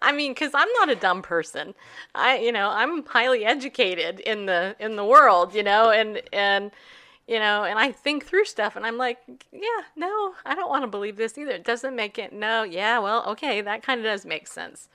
[0.00, 1.74] I mean, cause I'm not a dumb person.
[2.14, 6.70] I, you know, I'm highly educated in the, in the world, you know, and, and,
[7.26, 9.18] you know, and I think through stuff and I'm like,
[9.52, 11.52] yeah, no, I don't want to believe this either.
[11.52, 14.88] It doesn't make it, no, yeah, well, okay, that kind of does make sense.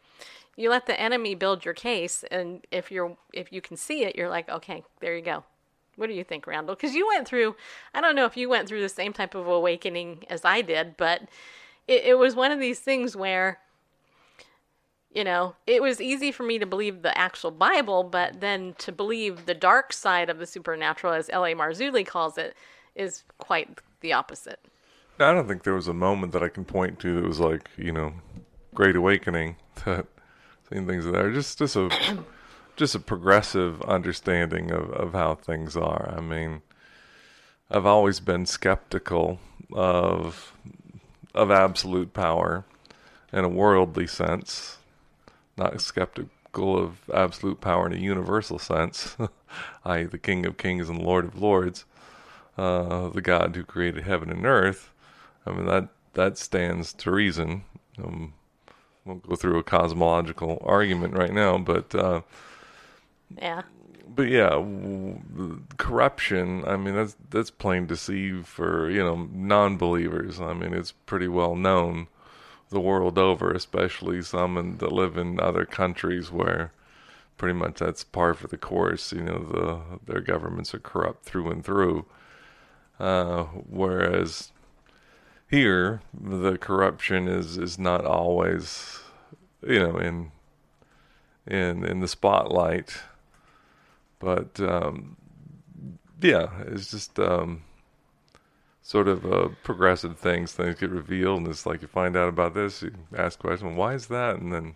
[0.57, 4.15] You let the enemy build your case, and if you're if you can see it,
[4.15, 5.43] you're like, okay, there you go.
[5.97, 6.75] What do you think, Randall?
[6.75, 7.55] Because you went through,
[7.93, 10.97] I don't know if you went through the same type of awakening as I did,
[10.97, 11.23] but
[11.87, 13.59] it, it was one of these things where
[15.15, 18.91] you know, it was easy for me to believe the actual Bible, but then to
[18.91, 21.55] believe the dark side of the supernatural, as L.A.
[21.55, 22.53] Marzulli calls it,
[22.95, 24.59] is quite the opposite.
[25.17, 27.69] I don't think there was a moment that I can point to that was like,
[27.77, 28.13] you know,
[28.73, 30.05] great awakening that
[30.69, 31.31] seeing things there.
[31.31, 31.89] Just just a
[32.75, 36.13] just a progressive understanding of, of how things are.
[36.15, 36.61] I mean,
[37.71, 39.39] I've always been skeptical
[39.71, 40.51] of
[41.33, 42.65] of absolute power
[43.31, 44.79] in a worldly sense
[45.57, 49.17] not skeptical of absolute power in a universal sense,
[49.85, 51.85] i.e., the King of Kings and Lord of Lords,
[52.57, 54.91] uh, the God who created heaven and earth.
[55.45, 57.63] I mean that that stands to reason.
[58.01, 58.33] Um,
[59.03, 62.21] we'll go through a cosmological argument right now, but uh,
[63.39, 63.63] yeah.
[64.07, 66.63] But yeah, w- corruption.
[66.65, 70.39] I mean, that's that's plain to see for you know non-believers.
[70.39, 72.07] I mean, it's pretty well known
[72.69, 76.71] the world over, especially some that live in other countries where
[77.37, 79.11] pretty much that's par for the course.
[79.11, 82.05] You know, the their governments are corrupt through and through.
[82.99, 84.51] Uh, whereas
[85.49, 88.99] here, the corruption is is not always,
[89.67, 90.31] you know, in
[91.45, 92.97] in in the spotlight.
[94.19, 95.17] But um,
[96.21, 97.19] yeah, it's just.
[97.19, 97.63] Um,
[98.85, 100.51] sort of uh, progressive things.
[100.51, 103.95] Things get revealed, and it's like you find out about this, you ask questions, why
[103.95, 104.35] is that?
[104.35, 104.75] And then,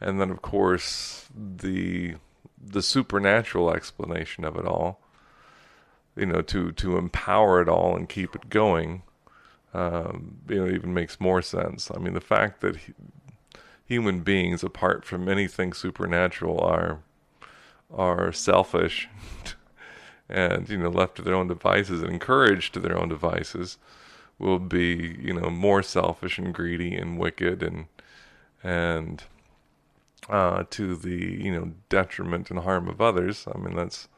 [0.00, 2.16] and then of course the
[2.60, 5.00] the supernatural explanation of it all.
[6.16, 9.04] You know, to to empower it all and keep it going.
[9.72, 11.90] Um, you know, even makes more sense.
[11.94, 12.92] I mean, the fact that he,
[13.86, 16.98] human beings, apart from anything supernatural, are
[17.88, 19.08] are selfish
[20.32, 23.78] and you know left to their own devices and encouraged to their own devices
[24.38, 27.86] will be, you know, more selfish and greedy and wicked and
[28.62, 29.24] and
[30.28, 33.46] uh, to the you know detriment and harm of others.
[33.54, 34.08] I mean that's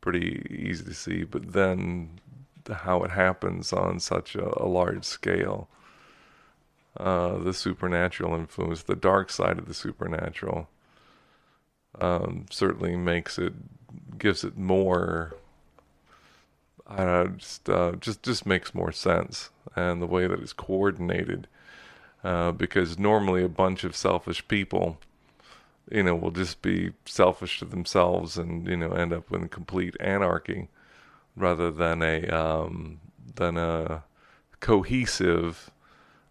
[0.00, 1.24] pretty easy to see.
[1.24, 2.20] But then
[2.70, 5.68] how it happens on such a, a large scale,
[6.96, 10.68] uh, the supernatural influence, the dark side of the supernatural,
[12.00, 13.54] um, certainly makes it
[14.18, 15.34] gives it more.
[16.86, 20.52] I don't know, just uh, just just makes more sense, and the way that it's
[20.52, 21.48] coordinated,
[22.22, 24.98] uh, because normally a bunch of selfish people,
[25.90, 29.96] you know, will just be selfish to themselves and you know end up in complete
[29.98, 30.68] anarchy,
[31.34, 33.00] rather than a um,
[33.34, 34.04] than a
[34.60, 35.70] cohesive,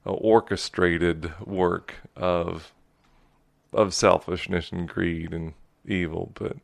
[0.05, 2.71] uh, orchestrated work of
[3.73, 5.53] of selfishness and greed and
[5.85, 6.55] evil, but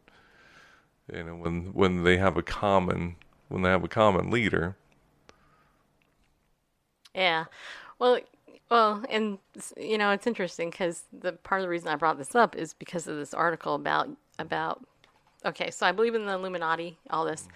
[1.12, 3.15] you know when when they have a common
[3.50, 4.76] when they have a common leader.
[7.13, 7.45] Yeah.
[8.00, 8.19] Well,
[8.69, 9.38] well, and
[9.78, 12.74] you know, it's interesting because the part of the reason I brought this up is
[12.74, 14.84] because of this article about about.
[15.45, 17.47] Okay, so I believe in the Illuminati, all this,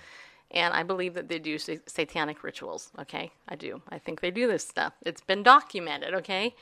[0.51, 2.89] and I believe that they do sa- satanic rituals.
[2.99, 3.81] Okay, I do.
[3.89, 4.93] I think they do this stuff.
[5.05, 6.13] It's been documented.
[6.15, 6.55] Okay,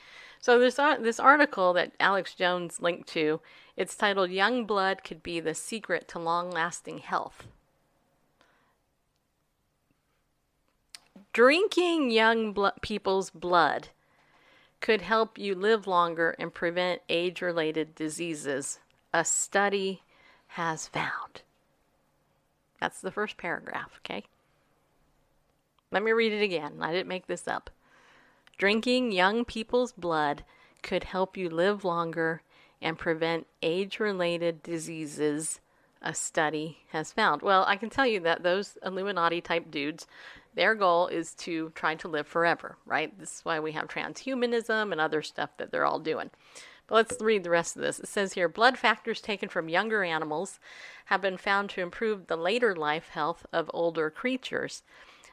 [0.44, 3.40] so this ar- this article that Alex Jones linked to,
[3.78, 7.46] it's titled "Young Blood Could Be the Secret to Long-Lasting Health."
[11.32, 13.88] Drinking young people's blood
[14.82, 18.80] could help you live longer and prevent age related diseases,
[19.14, 20.02] a study
[20.48, 21.40] has found.
[22.82, 24.24] That's the first paragraph, okay?
[25.90, 26.80] Let me read it again.
[26.82, 27.70] I didn't make this up.
[28.56, 30.44] Drinking young people's blood
[30.82, 32.42] could help you live longer
[32.80, 35.60] and prevent age related diseases,
[36.02, 37.42] a study has found.
[37.42, 40.06] Well, I can tell you that those Illuminati type dudes,
[40.54, 43.18] their goal is to try to live forever, right?
[43.18, 46.30] This is why we have transhumanism and other stuff that they're all doing.
[46.86, 47.98] But let's read the rest of this.
[47.98, 50.60] It says here blood factors taken from younger animals
[51.06, 54.82] have been found to improve the later life health of older creatures.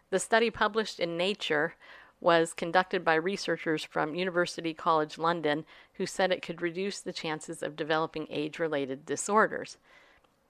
[0.10, 1.76] The study published in Nature
[2.22, 7.62] was conducted by researchers from University College London who said it could reduce the chances
[7.62, 9.78] of developing age related disorders.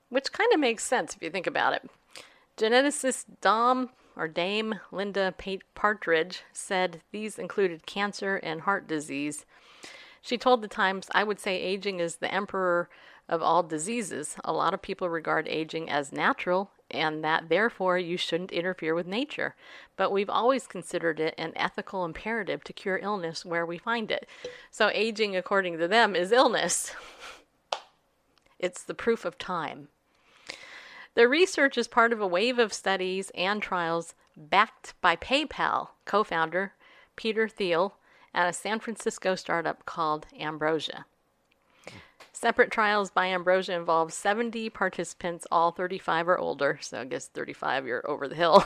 [0.09, 1.89] Which kind of makes sense if you think about it.
[2.57, 5.33] Geneticist Dom or Dame Linda
[5.73, 9.45] Partridge said these included cancer and heart disease.
[10.21, 12.89] She told the Times, I would say aging is the emperor
[13.29, 14.35] of all diseases.
[14.43, 19.07] A lot of people regard aging as natural and that therefore you shouldn't interfere with
[19.07, 19.55] nature.
[19.95, 24.27] But we've always considered it an ethical imperative to cure illness where we find it.
[24.69, 26.93] So aging, according to them, is illness.
[28.59, 29.87] it's the proof of time.
[31.13, 36.23] The research is part of a wave of studies and trials backed by PayPal co
[36.23, 36.73] founder
[37.15, 37.95] Peter Thiel
[38.33, 41.05] and a San Francisco startup called Ambrosia.
[42.41, 47.85] Separate trials by Ambrosia involve 70 participants, all 35 or older, so I guess 35
[47.85, 48.65] you're over the hill.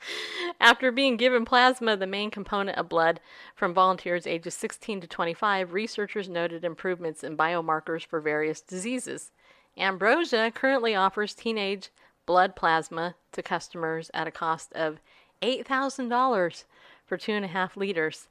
[0.60, 3.18] After being given plasma, the main component of blood,
[3.56, 9.32] from volunteers ages 16 to 25, researchers noted improvements in biomarkers for various diseases.
[9.76, 11.90] Ambrosia currently offers teenage
[12.26, 15.00] blood plasma to customers at a cost of
[15.42, 16.64] $8,000
[17.04, 18.28] for two and a half liters.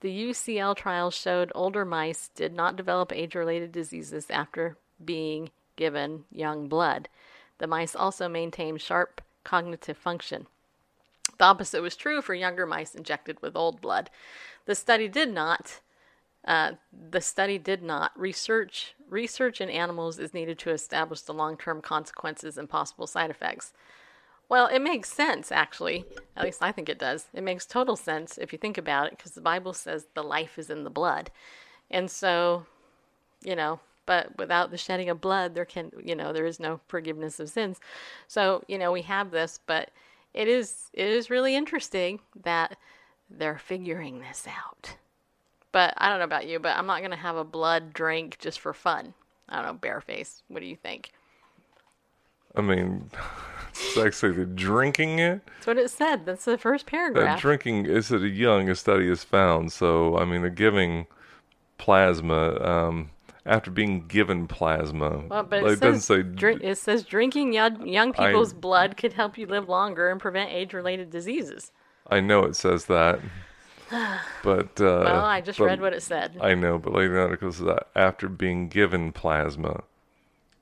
[0.00, 6.24] The UCL trials showed older mice did not develop age related diseases after being given
[6.32, 7.08] young blood.
[7.58, 10.46] The mice also maintained sharp cognitive function.
[11.38, 14.10] The opposite was true for younger mice injected with old blood.
[14.66, 15.80] The study did not.
[16.44, 16.72] Uh,
[17.10, 22.56] the study did not research research in animals is needed to establish the long-term consequences
[22.56, 23.72] and possible side effects.
[24.50, 26.04] Well, it makes sense, actually.
[26.36, 27.28] At least I think it does.
[27.32, 30.58] It makes total sense if you think about it, because the Bible says the life
[30.58, 31.30] is in the blood.
[31.88, 32.66] And so,
[33.42, 36.80] you know, but without the shedding of blood, there can, you know, there is no
[36.88, 37.78] forgiveness of sins.
[38.26, 39.90] So, you know, we have this, but
[40.34, 42.76] it is, it is really interesting that
[43.30, 44.96] they're figuring this out.
[45.70, 48.38] But I don't know about you, but I'm not going to have a blood drink
[48.40, 49.14] just for fun.
[49.48, 50.42] I don't know, bareface.
[50.48, 51.12] What do you think?
[52.56, 53.10] I mean,
[53.70, 55.40] it's actually the drinking it.
[55.46, 56.26] That's what it said.
[56.26, 57.40] That's the first That paragraph.
[57.40, 59.72] drinking is at a young, a study has found.
[59.72, 61.06] So, I mean, they're giving
[61.78, 63.10] plasma um,
[63.46, 65.24] after being given plasma.
[65.28, 68.52] well, but Like, it, it says say drink, it says drinking young, young I- people's
[68.52, 71.72] blood could help you live longer and prevent age-related diseases.
[72.08, 73.20] I know it says that,
[74.42, 76.36] but uh, Well, I just read what it said.
[76.40, 79.82] I know, but later in the article says that after being given plasma,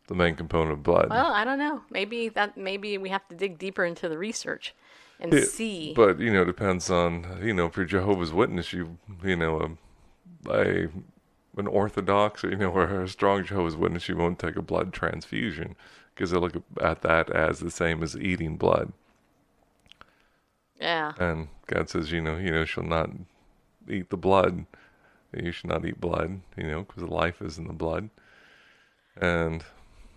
[0.09, 1.09] the main component of blood.
[1.11, 1.83] Well, I don't know.
[1.91, 4.75] Maybe that maybe we have to dig deeper into the research.
[5.21, 5.93] and see.
[5.95, 9.77] But you know, it depends on you know if you're Jehovah's Witness, you you know
[10.49, 10.89] a, a
[11.57, 15.75] an Orthodox, you know, or a strong Jehovah's Witness, you won't take a blood transfusion
[16.15, 18.93] because they look at that as the same as eating blood.
[20.81, 21.13] yeah.
[21.19, 23.11] And God says, you know, you know, shall not
[23.89, 24.67] eat the blood.
[25.37, 28.09] You should not eat blood, you know, because life is in the blood.
[29.21, 29.65] And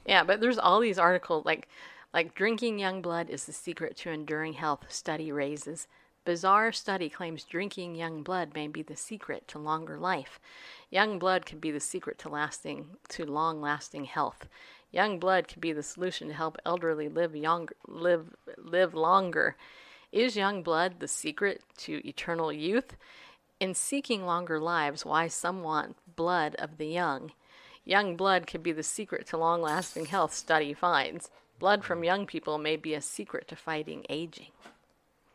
[0.05, 1.67] Yeah, but there's all these articles like
[2.13, 5.87] like drinking young blood is the secret to enduring health study raises.
[6.25, 10.39] Bizarre study claims drinking young blood may be the secret to longer life.
[10.89, 14.47] Young blood could be the secret to lasting to long-lasting health.
[14.91, 19.55] Young blood could be the solution to help elderly live younger live live longer.
[20.11, 22.97] Is young blood the secret to eternal youth?
[23.61, 27.31] In seeking longer lives, why some want blood of the young?
[27.85, 31.29] Young blood could be the secret to long lasting health, study finds.
[31.59, 32.05] Blood from mm.
[32.05, 34.51] young people may be a secret to fighting aging.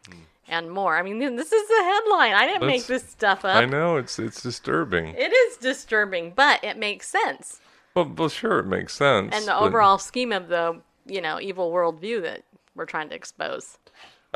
[0.08, 0.18] Hmm.
[0.48, 0.96] And more.
[0.96, 2.34] I mean, this is the headline.
[2.34, 3.56] I didn't make this stuff up.
[3.56, 5.08] I know it's it's disturbing.
[5.08, 7.60] It is disturbing, but it makes sense.
[7.94, 9.34] Well, well, sure, it makes sense.
[9.34, 12.42] And the but- overall scheme of the, you know, evil worldview that
[12.76, 13.78] we're trying to expose.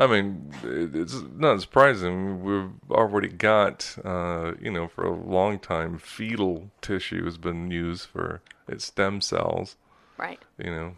[0.01, 2.41] I mean, it's not surprising.
[2.41, 8.07] We've already got, uh, you know, for a long time, fetal tissue has been used
[8.07, 9.75] for its stem cells.
[10.17, 10.39] Right.
[10.57, 10.95] You know,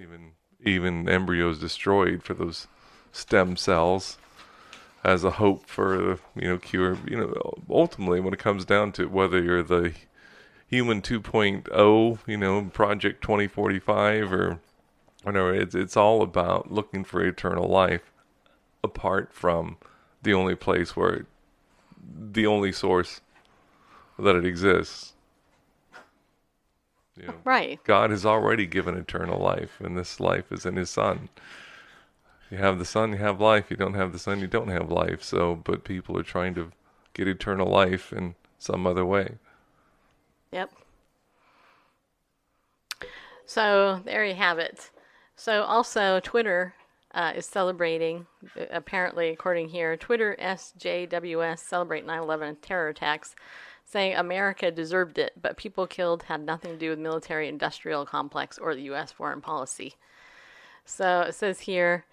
[0.00, 0.30] even
[0.64, 2.68] even embryos destroyed for those
[3.12, 4.16] stem cells
[5.04, 6.96] as a hope for you know cure.
[7.06, 9.92] You know, ultimately, when it comes down to it, whether you're the
[10.66, 14.58] human 2.0, you know, Project 2045 or
[15.22, 18.11] whatever, it's it's all about looking for eternal life
[18.84, 19.76] apart from
[20.22, 21.26] the only place where it,
[22.32, 23.20] the only source
[24.18, 25.12] that it exists.
[27.16, 27.82] You know, Right.
[27.84, 31.28] God has already given eternal life, and this life is in His Son.
[32.50, 33.70] You have the Son, you have life.
[33.70, 35.22] You don't have the Son, you don't have life.
[35.22, 36.70] So, but people are trying to
[37.14, 39.36] get eternal life in some other way.
[40.52, 40.70] Yep.
[43.46, 44.90] So there you have it.
[45.34, 46.74] So also Twitter
[47.14, 48.26] uh, is celebrating,
[48.58, 53.34] uh, apparently according here, Twitter SJWS celebrate 9/11 terror attacks,
[53.84, 58.74] saying America deserved it, but people killed had nothing to do with military-industrial complex or
[58.74, 59.12] the U.S.
[59.12, 59.94] foreign policy.
[60.84, 62.04] So it says here,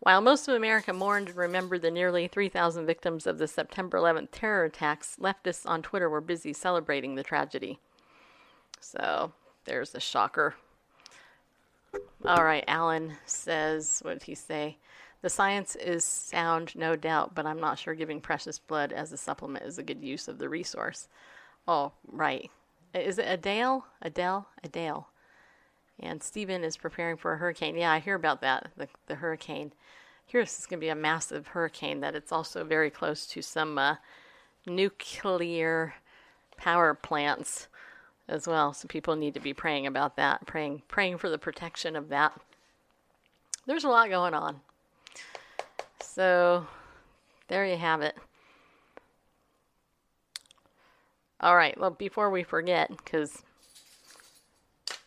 [0.00, 4.28] while most of America mourned and remembered the nearly 3,000 victims of the September 11th
[4.30, 7.80] terror attacks, leftists on Twitter were busy celebrating the tragedy.
[8.80, 9.32] So
[9.64, 10.54] there's a shocker.
[12.24, 14.76] All right, Alan says, what did he say?
[15.22, 19.16] The science is sound, no doubt, but I'm not sure giving precious blood as a
[19.16, 21.08] supplement is a good use of the resource.
[21.66, 22.50] Oh, right.
[22.94, 23.86] Is it Adele?
[24.00, 24.46] Adele?
[24.62, 25.08] Adele.
[26.00, 27.76] And Stephen is preparing for a hurricane.
[27.76, 29.72] Yeah, I hear about that, the, the hurricane.
[30.26, 33.42] Here, this is going to be a massive hurricane, that it's also very close to
[33.42, 33.96] some uh,
[34.66, 35.94] nuclear
[36.56, 37.68] power plants
[38.28, 38.72] as well.
[38.72, 42.38] So people need to be praying about that, praying praying for the protection of that.
[43.66, 44.60] There's a lot going on.
[46.02, 46.66] So
[47.48, 48.16] there you have it.
[51.40, 53.42] All right, well before we forget cuz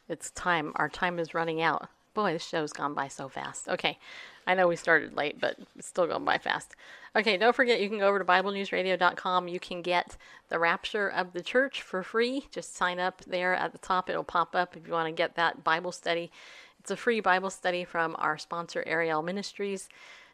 [0.10, 0.74] it's time.
[0.76, 1.90] Our time is running out.
[2.14, 3.70] Boy, this show's gone by so fast.
[3.70, 3.98] Okay.
[4.46, 6.76] I know we started late, but it's still going by fast.
[7.14, 9.50] Okay, don't forget you can go over to BibleNewsRadio.com.
[9.50, 10.16] You can get
[10.48, 12.48] the Rapture of the Church for free.
[12.52, 14.10] Just sign up there at the top.
[14.10, 16.32] It'll pop up if you want to get that Bible study.
[16.80, 19.90] It's a free Bible study from our sponsor, Ariel Ministries.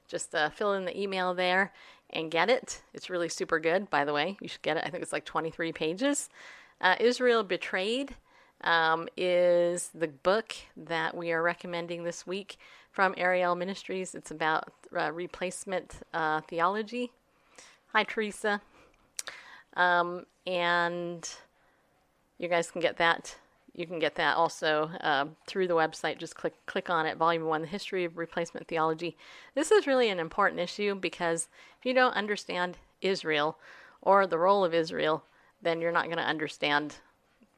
[0.08, 1.74] Just uh, fill in the email there
[2.12, 2.84] and get it.
[2.94, 4.38] It's really super good, by the way.
[4.40, 4.84] You should get it.
[4.86, 6.30] I think it's like 23 pages.
[6.80, 8.16] Uh, Israel Betrayed
[8.62, 12.58] um, is the book that we are recommending this week
[12.98, 14.16] from Ariel Ministries.
[14.16, 17.12] It's about uh, replacement uh, theology.
[17.94, 18.60] Hi, Teresa.
[19.76, 21.30] Um, and
[22.40, 23.36] you guys can get that.
[23.76, 26.18] You can get that also uh, through the website.
[26.18, 27.18] Just click click on it.
[27.18, 29.16] Volume one: The History of Replacement Theology.
[29.54, 33.60] This is really an important issue because if you don't understand Israel
[34.02, 35.24] or the role of Israel,
[35.62, 36.96] then you're not going to understand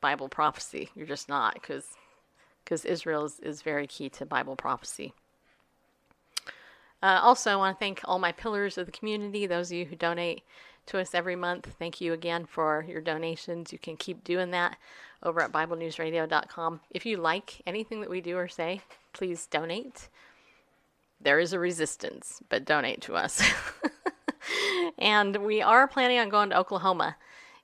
[0.02, 0.90] Bible prophecy.
[0.96, 1.94] You're just not because
[2.66, 5.14] because Israel is, is very key to Bible prophecy.
[7.02, 9.86] Uh, also, I want to thank all my pillars of the community, those of you
[9.86, 10.44] who donate
[10.88, 11.76] to us every month.
[11.80, 13.72] Thank you again for your donations.
[13.72, 14.78] You can keep doing that
[15.24, 16.82] over at BibleNewsRadio.com.
[16.92, 18.82] If you like anything that we do or say,
[19.14, 20.10] please donate.
[21.22, 23.42] There is a resistance, but donate to us.
[24.98, 27.18] and we are planning on going to Oklahoma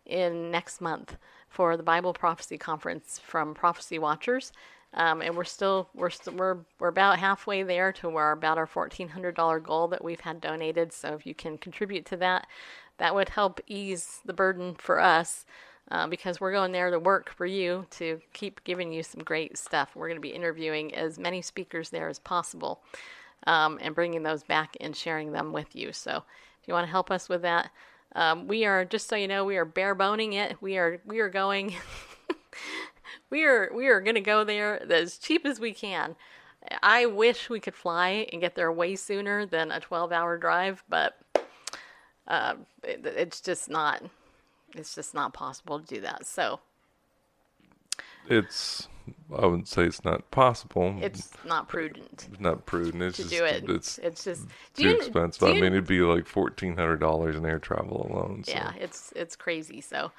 [0.05, 1.17] in next month
[1.49, 4.51] for the Bible Prophecy Conference from Prophecy Watchers.
[4.95, 8.65] Um, and we're still we're st- we're we're about halfway there to our about our
[8.65, 10.93] fourteen hundred dollar goal that we've had donated.
[10.93, 12.47] So if you can contribute to that,
[12.97, 15.45] that would help ease the burden for us.
[15.91, 19.55] Uh, because we're going there to work for you to keep giving you some great
[19.55, 19.95] stuff.
[19.95, 22.81] We're going to be interviewing as many speakers there as possible
[23.45, 25.93] um, and bringing those back and sharing them with you.
[25.93, 26.23] So
[26.59, 27.69] if you want to help us with that,
[28.15, 30.59] um, we are just so you know we are bare boning it.
[30.59, 31.75] We are we are going.
[33.29, 36.15] we are we are going to go there as cheap as we can.
[36.81, 41.15] I wish we could fly and get there way sooner than a 12-hour drive, but
[42.27, 44.01] uh, it, it's just not
[44.75, 46.25] it's just not possible to do that.
[46.25, 46.59] So
[48.27, 48.87] It's
[49.37, 50.97] I wouldn't say it's not possible.
[51.01, 53.03] it's not prudent It's not prudent.
[53.03, 53.69] It's to just do it.
[53.69, 55.41] it's It's just too you- expensive.
[55.41, 58.43] do I mean, it'd be like fourteen hundred dollars in air travel alone.
[58.43, 58.51] So.
[58.53, 59.81] Yeah, it's it's crazy.
[59.81, 60.11] So,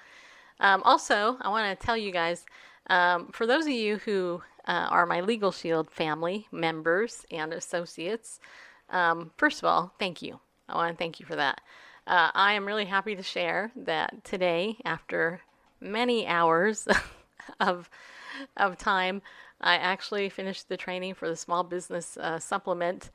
[0.61, 2.47] um, also, I want to tell you guys,
[2.89, 8.41] um, for those of you who uh, are my Legal Shield family members and associates,
[8.91, 10.41] um, first of all, thank you.
[10.69, 11.61] I want to thank you for that.
[12.07, 15.41] Uh, I am really happy to share that today, after
[15.81, 16.87] many hours
[17.61, 17.91] of
[18.57, 19.23] of time,
[19.61, 23.11] I actually finished the training for the small business uh, supplement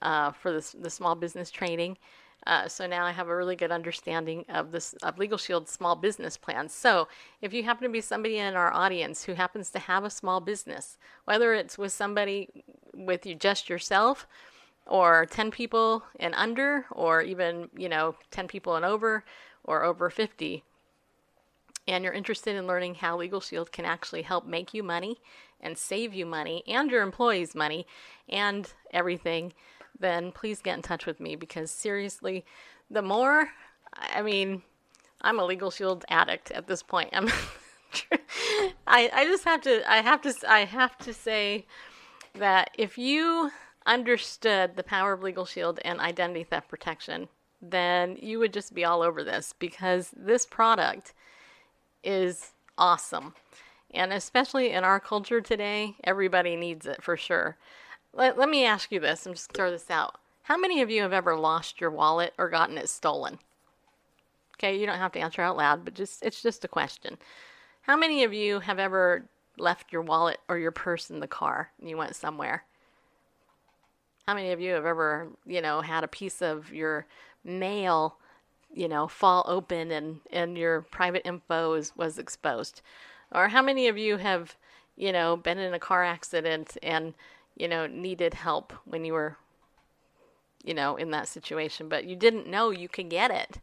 [0.00, 1.98] uh, for the, the small business training.
[2.46, 5.94] Uh, so now I have a really good understanding of this of Legal Shield's small
[5.94, 6.68] business plan.
[6.68, 7.06] So
[7.42, 10.40] if you happen to be somebody in our audience who happens to have a small
[10.40, 12.64] business, whether it's with somebody
[12.94, 14.26] with you just yourself,
[14.86, 19.24] or 10 people and under, or even you know 10 people and over,
[19.64, 20.64] or over 50,
[21.86, 25.20] and you're interested in learning how Legal Shield can actually help make you money
[25.60, 27.86] and save you money and your employees money
[28.28, 29.52] and everything,
[30.00, 32.44] then please get in touch with me because seriously,
[32.90, 33.48] the more,
[33.94, 34.62] I mean,
[35.20, 37.10] I'm a Legal Shield addict at this point.
[37.12, 37.28] I'm,
[38.86, 41.66] I, I just have to, I have to, I have to say
[42.34, 43.50] that if you
[43.86, 47.28] understood the power of Legal Shield and identity theft protection,
[47.62, 51.12] then you would just be all over this because this product
[52.02, 53.34] is awesome.
[53.92, 57.58] And especially in our culture today, everybody needs it for sure.
[58.12, 60.16] Let, let me ask you this and just throw this out.
[60.44, 63.38] How many of you have ever lost your wallet or gotten it stolen?
[64.56, 67.16] Okay, you don't have to answer out loud, but just it's just a question.
[67.82, 69.24] How many of you have ever
[69.56, 72.64] left your wallet or your purse in the car and you went somewhere?
[74.26, 77.06] How many of you have ever, you know, had a piece of your
[77.44, 78.16] mail
[78.72, 82.82] you know, fall open and, and your private info is, was exposed?
[83.32, 84.56] Or how many of you have,
[84.96, 87.14] you know, been in a car accident and,
[87.56, 89.36] you know, needed help when you were,
[90.64, 93.60] you know, in that situation, but you didn't know you could get it?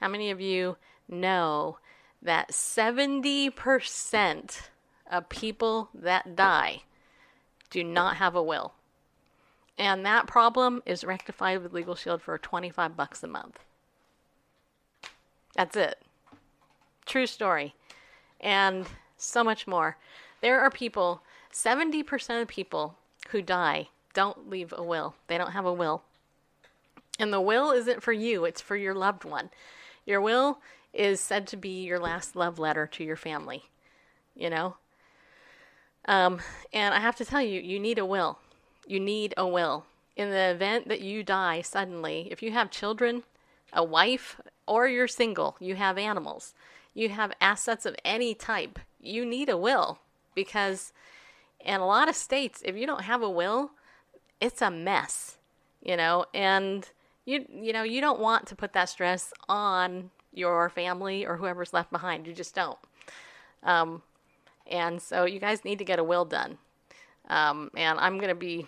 [0.00, 0.76] How many of you
[1.08, 1.78] know
[2.22, 4.60] that 70%
[5.10, 6.82] of people that die
[7.68, 8.74] do not have a will?
[9.78, 13.60] And that problem is rectified with Legal Shield for 25 bucks a month.
[15.54, 15.98] That's it.
[17.06, 17.74] True story.
[18.40, 18.86] And
[19.16, 19.96] so much more.
[20.40, 22.96] There are people, 70% of people
[23.30, 25.14] who die don't leave a will.
[25.26, 26.02] They don't have a will.
[27.18, 29.50] And the will isn't for you, it's for your loved one.
[30.06, 30.58] Your will
[30.92, 33.64] is said to be your last love letter to your family,
[34.34, 34.76] you know?
[36.06, 36.40] Um,
[36.72, 38.38] and I have to tell you, you need a will.
[38.86, 39.84] You need a will.
[40.16, 43.22] In the event that you die suddenly, if you have children,
[43.72, 46.54] a wife, or you're single, you have animals,
[46.94, 50.00] you have assets of any type, you need a will
[50.34, 50.92] because
[51.64, 53.72] in a lot of states, if you don't have a will,
[54.40, 55.38] it's a mess,
[55.82, 56.88] you know, and
[57.24, 61.72] you you know, you don't want to put that stress on your family or whoever's
[61.72, 62.26] left behind.
[62.26, 62.78] You just don't.
[63.62, 64.02] Um,
[64.66, 66.58] and so you guys need to get a will done.
[67.28, 68.66] Um, and I'm going to be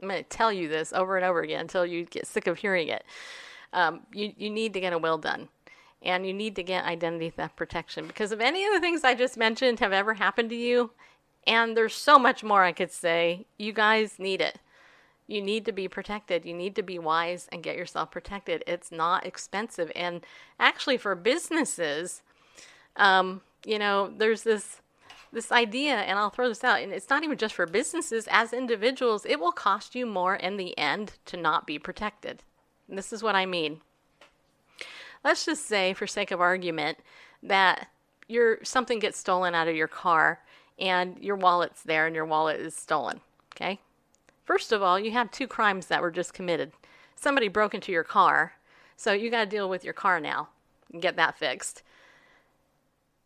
[0.00, 2.58] I'm going to tell you this over and over again until you get sick of
[2.58, 3.04] hearing it.
[3.72, 5.48] Um, you, you need to get a will done.
[6.02, 9.14] And you need to get identity theft protection because if any of the things I
[9.14, 10.92] just mentioned have ever happened to you,
[11.46, 14.60] and there's so much more I could say, you guys need it.
[15.26, 16.44] You need to be protected.
[16.44, 18.64] You need to be wise and get yourself protected.
[18.66, 19.92] It's not expensive.
[19.94, 20.24] And
[20.58, 22.22] actually, for businesses,
[22.96, 24.80] um, you know, there's this
[25.32, 28.54] this idea, and I'll throw this out, and it's not even just for businesses, as
[28.54, 32.44] individuals, it will cost you more in the end to not be protected.
[32.88, 33.82] And this is what I mean.
[35.28, 37.00] Let's just say, for sake of argument,
[37.42, 37.88] that
[38.28, 40.40] your something gets stolen out of your car
[40.78, 43.20] and your wallet's there and your wallet is stolen.
[43.54, 43.78] Okay?
[44.46, 46.72] First of all, you have two crimes that were just committed.
[47.14, 48.54] Somebody broke into your car,
[48.96, 50.48] so you got to deal with your car now
[50.90, 51.82] and get that fixed.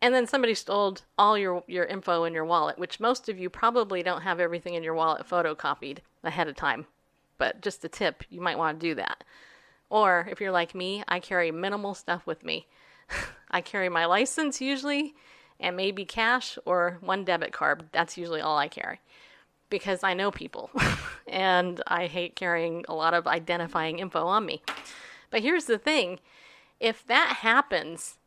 [0.03, 3.49] and then somebody stole all your your info in your wallet, which most of you
[3.49, 6.85] probably don't have everything in your wallet photocopied ahead of time.
[7.37, 9.23] But just a tip, you might want to do that.
[9.93, 12.65] Or if you're like me, I carry minimal stuff with me.
[13.51, 15.13] I carry my license usually
[15.59, 17.83] and maybe cash or one debit card.
[17.91, 19.01] That's usually all I carry
[19.69, 20.71] because I know people
[21.27, 24.63] and I hate carrying a lot of identifying info on me.
[25.29, 26.19] But here's the thing
[26.79, 28.17] if that happens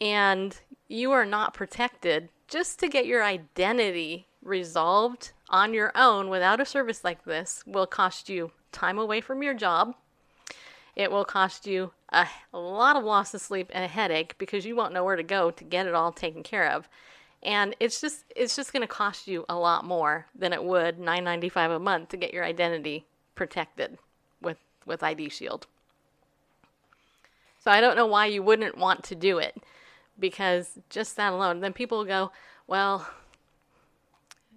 [0.00, 6.60] and you are not protected, just to get your identity resolved on your own without
[6.60, 9.96] a service like this will cost you time away from your job.
[10.96, 14.74] It will cost you a, lot of loss of sleep and a headache because you
[14.76, 16.88] won't know where to go to get it all taken care of.
[17.42, 20.98] And it's just it's just going to cost you a lot more than it would
[20.98, 23.96] 9.95 a month to get your identity protected
[24.42, 25.66] with with ID Shield.
[27.62, 29.62] So I don't know why you wouldn't want to do it
[30.18, 32.32] because just that alone, then people will go,
[32.66, 33.08] well,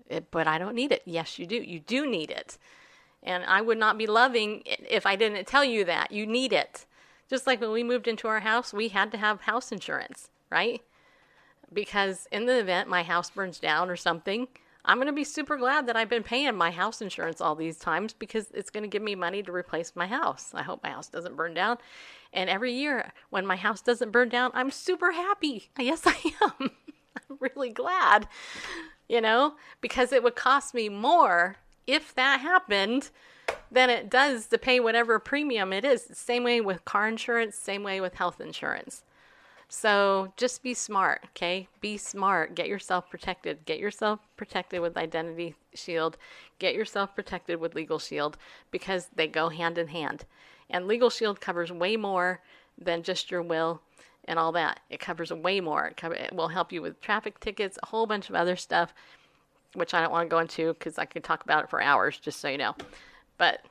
[0.09, 1.01] it, but I don't need it.
[1.05, 1.55] Yes, you do.
[1.55, 2.57] You do need it.
[3.23, 6.11] And I would not be loving if I didn't tell you that.
[6.11, 6.85] You need it.
[7.29, 10.81] Just like when we moved into our house, we had to have house insurance, right?
[11.71, 14.47] Because in the event my house burns down or something,
[14.85, 17.77] I'm going to be super glad that I've been paying my house insurance all these
[17.77, 20.51] times because it's going to give me money to replace my house.
[20.53, 21.77] I hope my house doesn't burn down.
[22.33, 25.69] And every year when my house doesn't burn down, I'm super happy.
[25.79, 26.71] Yes, I am.
[27.29, 28.27] I'm really glad,
[29.07, 31.57] you know, because it would cost me more
[31.87, 33.09] if that happened
[33.71, 36.07] then it does to pay whatever premium it is.
[36.13, 39.03] Same way with car insurance, same way with health insurance.
[39.67, 41.67] So just be smart, okay?
[41.81, 42.53] Be smart.
[42.53, 43.65] Get yourself protected.
[43.65, 46.17] Get yourself protected with Identity Shield.
[46.59, 48.37] Get yourself protected with Legal Shield
[48.69, 50.25] because they go hand in hand.
[50.69, 52.41] And Legal Shield covers way more
[52.77, 53.81] than just your will
[54.25, 54.81] and all that.
[54.91, 55.87] It covers way more.
[55.87, 58.93] It, cover, it will help you with traffic tickets, a whole bunch of other stuff,
[59.73, 62.17] which I don't want to go into because I could talk about it for hours,
[62.17, 62.75] just so you know.
[63.37, 63.61] But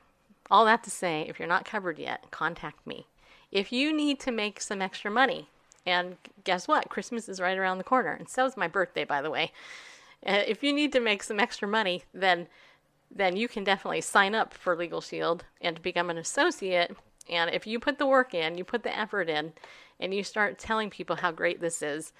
[0.51, 3.07] all that to say, if you're not covered yet, contact me.
[3.51, 5.49] If you need to make some extra money,
[5.85, 6.89] and guess what?
[6.89, 9.51] Christmas is right around the corner, and so is my birthday, by the way.
[10.25, 12.47] Uh, if you need to make some extra money, then
[13.15, 16.95] then you can definitely sign up for Legal Shield and become an associate.
[17.29, 19.53] And if you put the work in, you put the effort in,
[19.99, 22.11] and you start telling people how great this is,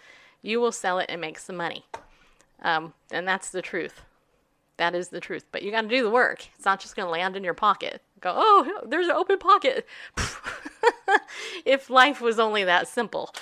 [0.44, 1.84] you will sell it and make some money.
[2.62, 4.02] Um, and that's the truth.
[4.78, 5.46] That is the truth.
[5.52, 6.48] But you got to do the work.
[6.56, 8.02] It's not just going to land in your pocket.
[8.22, 9.86] Go, oh, there's an open pocket.
[11.66, 13.34] if life was only that simple.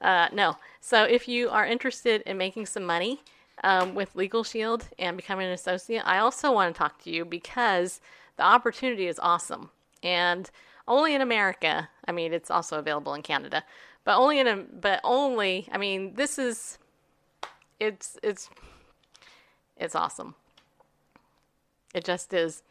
[0.00, 0.56] Uh, no.
[0.80, 3.20] So if you are interested in making some money,
[3.62, 7.24] um, with Legal Shield and becoming an associate, I also want to talk to you
[7.24, 8.00] because
[8.36, 9.70] the opportunity is awesome.
[10.02, 10.50] And
[10.88, 13.64] only in America, I mean, it's also available in Canada,
[14.04, 16.78] but only in a, but only, I mean, this is,
[17.80, 18.50] it's, it's,
[19.76, 20.34] it's awesome.
[21.94, 22.62] It just is.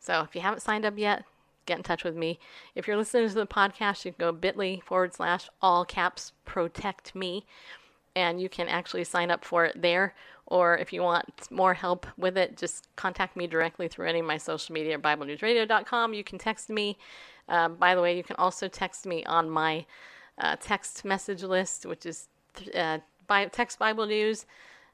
[0.00, 1.24] So if you haven't signed up yet,
[1.66, 2.38] get in touch with me.
[2.74, 7.14] If you're listening to the podcast, you can go bit.ly forward slash all caps protect
[7.14, 7.44] me
[8.16, 10.14] and you can actually sign up for it there.
[10.46, 14.26] Or if you want more help with it, just contact me directly through any of
[14.26, 16.14] my social media, BibleNewsRadio.com.
[16.14, 16.96] You can text me.
[17.48, 19.84] Um, by the way, you can also text me on my
[20.38, 22.28] uh, text message list, which is
[22.74, 22.98] uh,
[23.28, 24.46] By text Bible News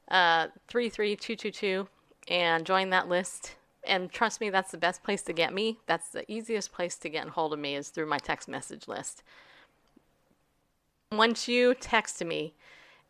[0.09, 1.89] uh, 33222,
[2.28, 3.55] and join that list.
[3.87, 5.78] And trust me, that's the best place to get me.
[5.87, 8.89] That's the easiest place to get in hold of me is through my text message
[8.89, 9.22] list.
[11.12, 12.55] Once you text me,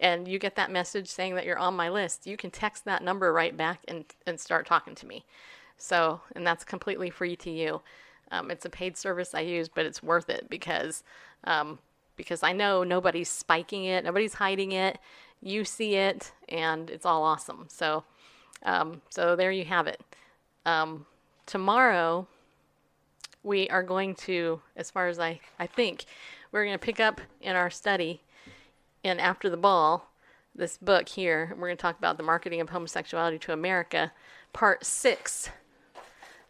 [0.00, 3.02] and you get that message saying that you're on my list, you can text that
[3.02, 5.24] number right back and, and start talking to me.
[5.76, 7.80] So, and that's completely free to you.
[8.30, 11.04] Um, it's a paid service I use, but it's worth it because
[11.44, 11.78] um,
[12.16, 14.98] because I know nobody's spiking it, nobody's hiding it.
[15.40, 17.66] You see it, and it's all awesome.
[17.68, 18.04] So,
[18.62, 20.00] um, so there you have it.
[20.64, 21.06] Um,
[21.46, 22.26] tomorrow,
[23.42, 26.06] we are going to, as far as I I think,
[26.50, 28.22] we're going to pick up in our study
[29.02, 30.08] in After the Ball,
[30.54, 34.12] this book here, we're going to talk about the marketing of homosexuality to America,
[34.52, 35.50] part six.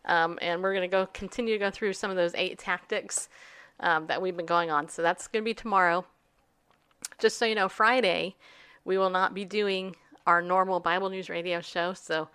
[0.04, 3.28] Um, and we're going to go continue to go through some of those eight tactics
[3.80, 4.88] um, that we've been going on.
[4.88, 6.04] So that's going to be tomorrow.
[7.18, 8.36] Just so you know, Friday
[8.84, 9.96] we will not be doing
[10.26, 11.92] our normal Bible News Radio show.
[11.94, 12.28] So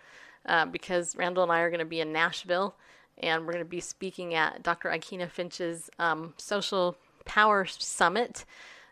[0.46, 2.76] uh, because Randall and I are going to be in Nashville,
[3.18, 4.90] and we're going to be speaking at Dr.
[4.90, 8.46] Ikena Finch's um, Social Power Summit.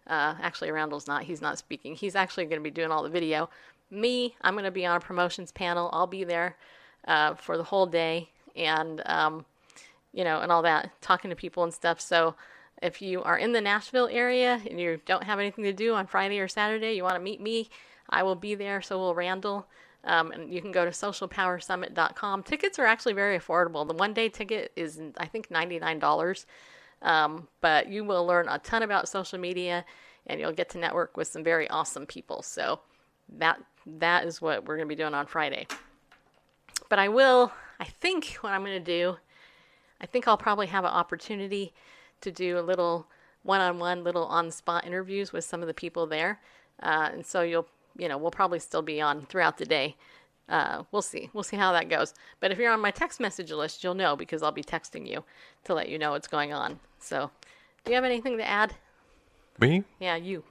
[0.05, 1.23] Uh, actually, Randall's not.
[1.23, 1.95] He's not speaking.
[1.95, 3.49] He's actually going to be doing all the video.
[3.89, 5.89] Me, I'm going to be on a promotions panel.
[5.93, 6.57] I'll be there
[7.07, 9.45] uh, for the whole day and, um,
[10.17, 12.01] you know, and all that, talking to people and stuff.
[12.01, 12.35] So
[12.81, 16.05] If you are in the Nashville area and you don't have anything to do on
[16.05, 17.69] Friday or Saturday, you want to meet me,
[18.09, 18.81] I will be there.
[18.81, 19.67] So will Randall.
[20.03, 22.43] Um, and you can go to socialpowersummit.com.
[22.43, 23.85] Tickets are actually very affordable.
[23.85, 26.45] The one day ticket is, I think, $99.
[27.01, 29.83] Um, but you will learn a ton about social media
[30.27, 32.41] and you'll get to network with some very awesome people.
[32.41, 32.79] So
[33.37, 35.67] that that is what we're going to be doing on Friday.
[36.89, 39.17] But I will, I think what I'm going to do,
[40.01, 41.73] I think I'll probably have an opportunity
[42.21, 43.07] to do a little
[43.43, 46.39] one-on-one, little on-spot interviews with some of the people there.
[46.81, 47.67] Uh, and so you'll,
[47.97, 49.95] you know, we'll probably still be on throughout the day.
[50.49, 51.29] Uh, we'll see.
[51.33, 52.13] We'll see how that goes.
[52.39, 55.23] But if you're on my text message list, you'll know because I'll be texting you
[55.65, 56.79] to let you know what's going on.
[56.99, 57.31] So,
[57.83, 58.73] do you have anything to add?
[59.59, 59.83] Me?
[59.99, 60.43] Yeah, you.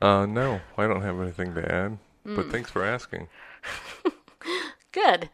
[0.00, 1.98] Uh, no, I don't have anything to add.
[2.24, 3.28] But thanks for asking.
[4.92, 5.30] Good.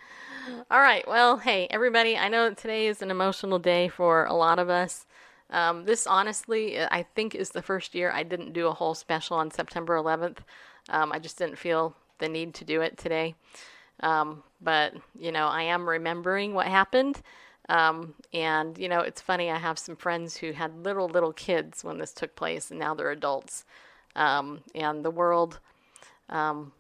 [0.72, 1.06] All right.
[1.06, 5.04] Well, hey, everybody, I know today is an emotional day for a lot of us.
[5.50, 9.36] Um, this, honestly, I think is the first year I didn't do a whole special
[9.36, 10.38] on September 11th.
[10.88, 13.34] Um, I just didn't feel the need to do it today.
[14.00, 17.20] Um, but, you know, I am remembering what happened.
[17.68, 21.84] Um, and, you know, it's funny, I have some friends who had little, little kids
[21.84, 23.66] when this took place, and now they're adults.
[24.16, 25.60] Um, and the world,
[26.30, 26.72] um,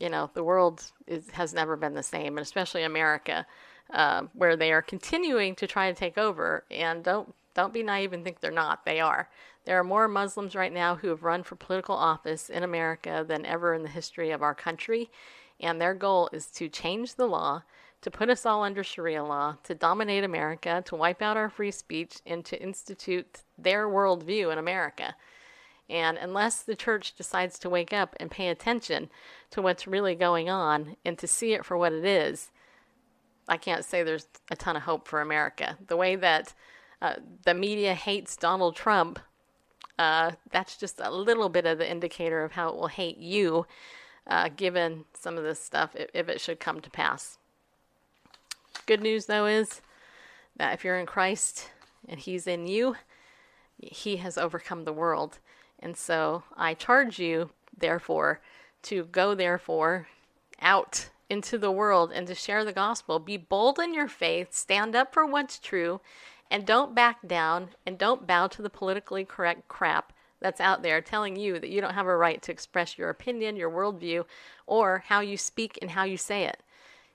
[0.00, 3.46] you know, the world is, has never been the same, and especially America,
[3.92, 6.64] uh, where they are continuing to try to take over.
[6.70, 8.84] And don't don't be naive and think they're not.
[8.84, 9.30] They are.
[9.64, 13.46] There are more Muslims right now who have run for political office in America than
[13.46, 15.10] ever in the history of our country,
[15.60, 17.62] and their goal is to change the law,
[18.02, 21.70] to put us all under Sharia law, to dominate America, to wipe out our free
[21.70, 25.14] speech, and to institute their worldview in America.
[25.88, 29.10] And unless the church decides to wake up and pay attention
[29.50, 32.50] to what's really going on and to see it for what it is,
[33.46, 35.76] I can't say there's a ton of hope for America.
[35.86, 36.54] The way that
[37.02, 39.18] uh, the media hates Donald Trump,
[39.98, 43.66] uh, that's just a little bit of the indicator of how it will hate you,
[44.26, 47.38] uh, given some of this stuff, if, if it should come to pass.
[48.86, 49.82] Good news, though, is
[50.56, 51.70] that if you're in Christ
[52.08, 52.96] and He's in you,
[53.78, 55.38] He has overcome the world.
[55.84, 58.40] And so I charge you, therefore,
[58.84, 60.08] to go, therefore,
[60.62, 63.18] out into the world and to share the gospel.
[63.18, 66.00] Be bold in your faith, stand up for what's true,
[66.50, 71.02] and don't back down and don't bow to the politically correct crap that's out there
[71.02, 74.24] telling you that you don't have a right to express your opinion, your worldview,
[74.66, 76.62] or how you speak and how you say it.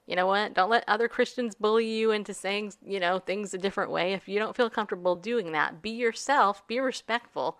[0.06, 0.56] You know what?
[0.56, 4.14] Don't let other Christians bully you into saying, you know, things a different way.
[4.14, 7.60] If you don't feel comfortable doing that, be yourself, be respectful.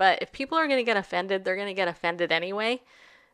[0.00, 2.80] But if people are going to get offended, they're going to get offended anyway.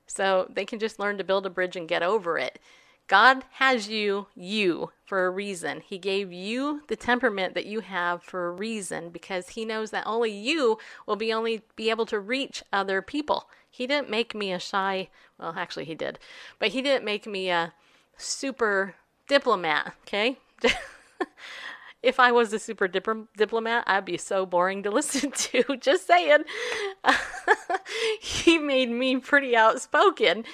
[0.09, 2.59] So they can just learn to build a bridge and get over it.
[3.07, 5.81] God has you, you, for a reason.
[5.81, 10.09] He gave you the temperament that you have for a reason because He knows that
[10.09, 13.49] only you will be only be able to reach other people.
[13.71, 15.09] He didn't make me a shy,
[15.39, 16.19] well, actually, He did,
[16.59, 17.75] but He didn't make me a
[18.17, 18.97] super
[19.29, 20.39] diplomat, okay?
[22.07, 25.77] if I was a super dip- diplomat, I'd be so boring to listen to.
[25.81, 26.45] Just saying.
[28.21, 30.45] he made me pretty outspoken,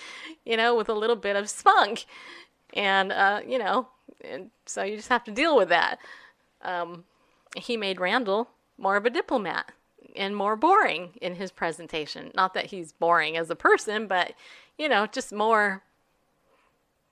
[0.46, 2.06] you know, with a little bit of spunk.
[2.72, 3.88] And, uh, you know,
[4.24, 5.98] and so you just have to deal with that.
[6.62, 7.04] Um,
[7.54, 8.48] he made Randall
[8.78, 9.72] more of a diplomat
[10.16, 12.30] and more boring in his presentation.
[12.34, 14.32] Not that he's boring as a person, but,
[14.78, 15.82] you know, just more.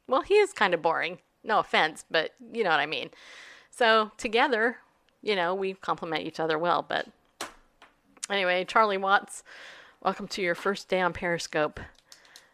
[0.06, 1.18] Well, he is kind of boring.
[1.44, 3.10] No offense, but you know what I mean.
[3.80, 4.76] So together,
[5.22, 6.84] you know, we complement each other well.
[6.86, 7.06] But
[8.28, 9.42] anyway, Charlie Watts,
[10.02, 11.80] welcome to your first day on Periscope.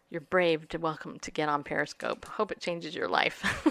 [0.09, 2.27] You're brave to welcome to get on Periscope.
[2.27, 3.69] Hope it changes your life.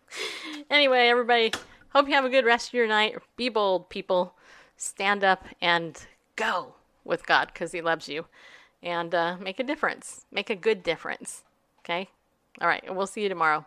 [0.70, 1.50] anyway, everybody,
[1.88, 3.18] hope you have a good rest of your night.
[3.34, 4.34] Be bold, people.
[4.76, 6.00] Stand up and
[6.36, 8.26] go with God because He loves you.
[8.80, 10.24] And uh, make a difference.
[10.30, 11.42] Make a good difference.
[11.80, 12.10] Okay?
[12.60, 12.94] All right.
[12.94, 13.66] We'll see you tomorrow.